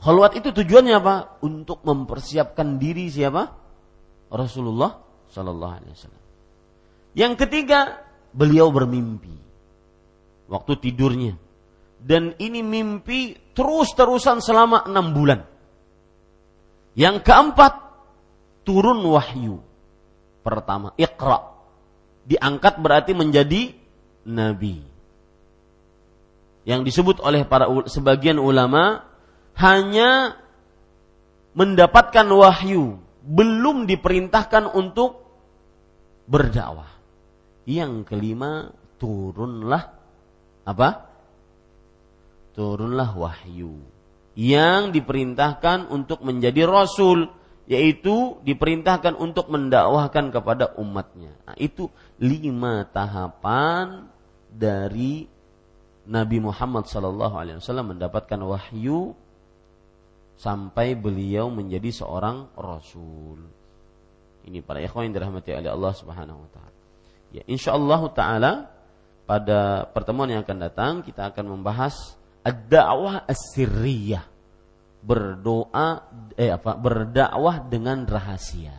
[0.04, 1.40] Khalwat itu tujuannya apa?
[1.40, 3.56] Untuk mempersiapkan diri siapa?
[4.28, 5.00] Rasulullah
[5.32, 6.24] Shallallahu alaihi wasallam.
[7.16, 8.04] Yang ketiga,
[8.36, 9.32] beliau bermimpi
[10.52, 11.47] waktu tidurnya.
[11.98, 15.40] Dan ini mimpi terus-terusan selama enam bulan.
[16.94, 17.72] Yang keempat,
[18.62, 19.62] turun wahyu.
[20.42, 21.58] Pertama, Iqra.
[22.28, 23.74] Diangkat berarti menjadi
[24.28, 24.84] nabi.
[26.68, 29.08] Yang disebut oleh para sebagian ulama
[29.56, 30.36] hanya
[31.56, 35.24] mendapatkan wahyu, belum diperintahkan untuk
[36.28, 36.92] berdakwah.
[37.64, 38.70] Yang kelima,
[39.00, 39.96] turunlah
[40.68, 41.07] apa?
[42.58, 43.78] Turunlah wahyu
[44.34, 47.30] yang diperintahkan untuk menjadi rasul
[47.70, 51.38] yaitu diperintahkan untuk mendakwahkan kepada umatnya.
[51.46, 51.86] Nah, itu
[52.18, 54.10] lima tahapan
[54.50, 55.30] dari
[56.08, 59.14] Nabi Muhammad Wasallam mendapatkan wahyu
[60.34, 63.38] sampai beliau menjadi seorang rasul.
[64.48, 66.78] Ini para ikhwan yang dirahmati oleh Allah Subhanahu Wa Taala.
[67.36, 68.52] Ya, insya Allah Taala
[69.28, 74.24] pada pertemuan yang akan datang kita akan membahas ad-da'wah as-sirriyah.
[74.98, 75.88] Berdoa
[76.34, 76.74] eh apa?
[76.74, 78.74] Berdakwah dengan rahasia.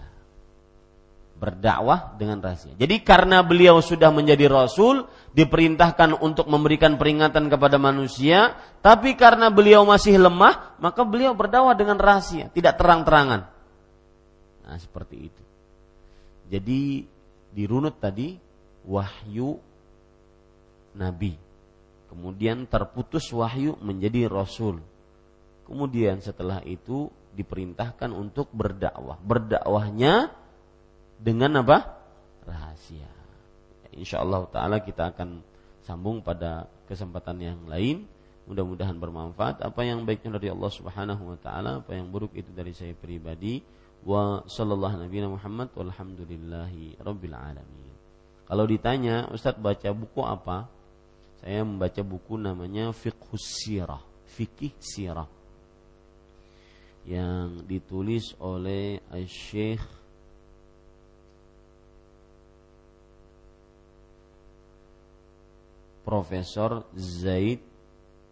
[1.40, 2.76] Berdakwah dengan rahasia.
[2.76, 9.88] Jadi karena beliau sudah menjadi rasul, diperintahkan untuk memberikan peringatan kepada manusia, tapi karena beliau
[9.88, 13.48] masih lemah, maka beliau berdakwah dengan rahasia, tidak terang-terangan.
[14.68, 15.44] Nah, seperti itu.
[16.52, 17.08] Jadi
[17.56, 18.38] dirunut tadi
[18.86, 19.58] wahyu
[20.94, 21.49] nabi
[22.10, 24.82] Kemudian terputus wahyu menjadi rasul.
[25.70, 29.22] Kemudian setelah itu diperintahkan untuk berdakwah.
[29.22, 30.34] Berdakwahnya
[31.22, 32.02] dengan apa?
[32.50, 33.06] Rahasia.
[33.94, 35.46] Insya Allah Taala kita akan
[35.86, 38.10] sambung pada kesempatan yang lain.
[38.50, 39.62] Mudah-mudahan bermanfaat.
[39.62, 43.62] Apa yang baiknya dari Allah Subhanahu Wa Taala, apa yang buruk itu dari saya pribadi.
[44.02, 47.94] Wa sallallahu Nabi Muhammad walhamdulillahi rabbil alamin.
[48.50, 50.66] Kalau ditanya, Ustadz baca buku apa?
[51.40, 55.28] Saya membaca buku namanya Fiqhus Sirah, Fikih Sirah
[57.08, 59.82] yang ditulis oleh Syekh
[66.04, 67.62] Profesor Zaid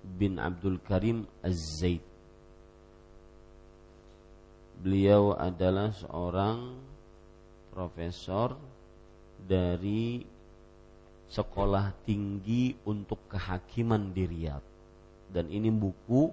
[0.02, 2.02] bin Abdul Karim Az-Zaid.
[4.78, 6.78] Beliau adalah seorang
[7.74, 8.58] profesor
[9.38, 10.22] dari
[11.28, 14.68] sekolah tinggi untuk kehakiman di Riyadh.
[15.28, 16.32] Dan ini buku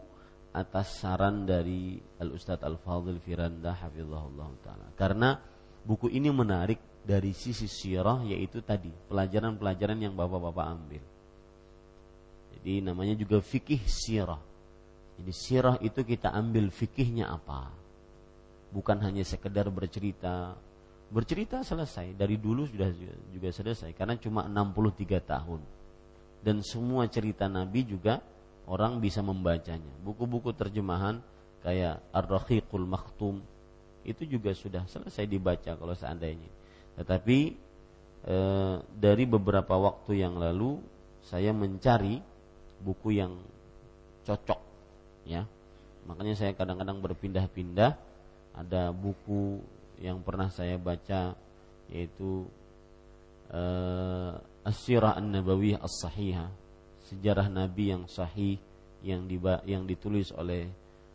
[0.55, 4.87] atas saran dari Al Ustadz Al Fadil Firanda hafizahullah taala.
[4.95, 5.35] Karena
[5.83, 11.03] buku ini menarik dari sisi sirah yaitu tadi pelajaran-pelajaran yang Bapak-bapak ambil.
[12.55, 14.41] Jadi namanya juga fikih sirah.
[15.19, 17.71] Jadi sirah itu kita ambil fikihnya apa?
[18.71, 20.55] Bukan hanya sekedar bercerita
[21.13, 22.91] Bercerita selesai dari dulu sudah
[23.31, 25.61] juga selesai karena cuma 63 tahun.
[26.45, 28.21] Dan semua cerita Nabi juga
[28.69, 29.93] orang bisa membacanya.
[30.05, 31.21] Buku-buku terjemahan
[31.65, 33.41] kayak Ar-Rahiqul Maktum
[34.05, 36.49] itu juga sudah selesai dibaca kalau seandainya.
[37.01, 37.39] Tetapi
[38.29, 38.37] e,
[38.93, 40.77] dari beberapa waktu yang lalu
[41.25, 42.21] saya mencari
[42.85, 43.41] buku yang
[44.29, 44.61] cocok
[45.25, 45.49] ya.
[46.05, 47.97] Makanya saya kadang-kadang berpindah-pindah
[48.55, 49.65] ada buku
[50.01, 51.37] yang pernah saya baca
[51.91, 52.49] yaitu
[53.53, 54.33] uh,
[54.65, 56.49] As-Sirah An-Nabawiyah As-Sahihah,
[57.05, 58.57] sejarah Nabi yang sahih
[59.05, 60.65] yang diba yang ditulis oleh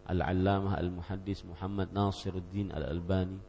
[0.05, 3.41] Al-Allamah Al-Muhaddis Muhammad Nasiruddin Al-Albani.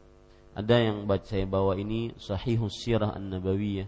[0.57, 3.87] Ada yang baca saya bawa ini Sahihus Sirah An-Nabawiyah,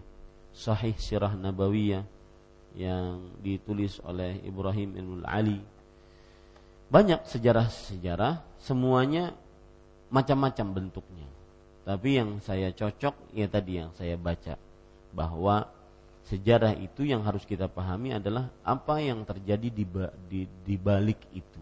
[0.54, 2.06] Sahih Sirah Nabawiyah
[2.78, 5.58] yang ditulis oleh Ibrahim Ibn Ali.
[6.90, 9.34] Banyak sejarah-sejarah, semuanya
[10.14, 11.33] macam-macam bentuknya.
[11.84, 14.56] Tapi yang saya cocok ya tadi yang saya baca
[15.12, 15.68] bahwa
[16.24, 19.84] sejarah itu yang harus kita pahami adalah apa yang terjadi di,
[20.26, 21.60] di, di balik itu.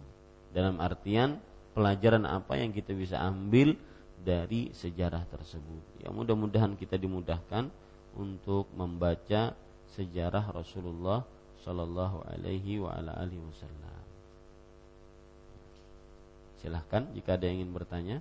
[0.55, 1.43] Dalam artian
[1.75, 3.75] pelajaran apa yang kita bisa ambil
[4.23, 6.07] dari sejarah tersebut.
[6.07, 7.67] Ya mudah-mudahan kita dimudahkan
[8.15, 9.59] untuk membaca
[9.91, 11.27] sejarah Rasulullah
[11.67, 14.01] Shallallahu Alaihi Wasallam.
[16.63, 18.19] Silahkan jika ada yang ingin bertanya.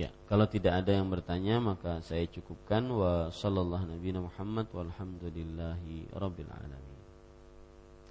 [0.00, 6.48] Ya, kalau tidak ada yang bertanya maka saya cukupkan wa sallallahu nabi Muhammad walhamdulillahi rabbil
[6.48, 7.00] alamin.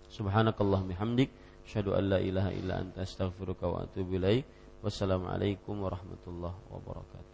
[0.06, 1.34] Subhanakallah bihamdik
[1.66, 4.46] asyhadu an la ilaha illa anta astaghfiruka wa atubu ilaik.
[4.86, 7.28] Wassalamualaikum warahmatullahi wabarakatuh.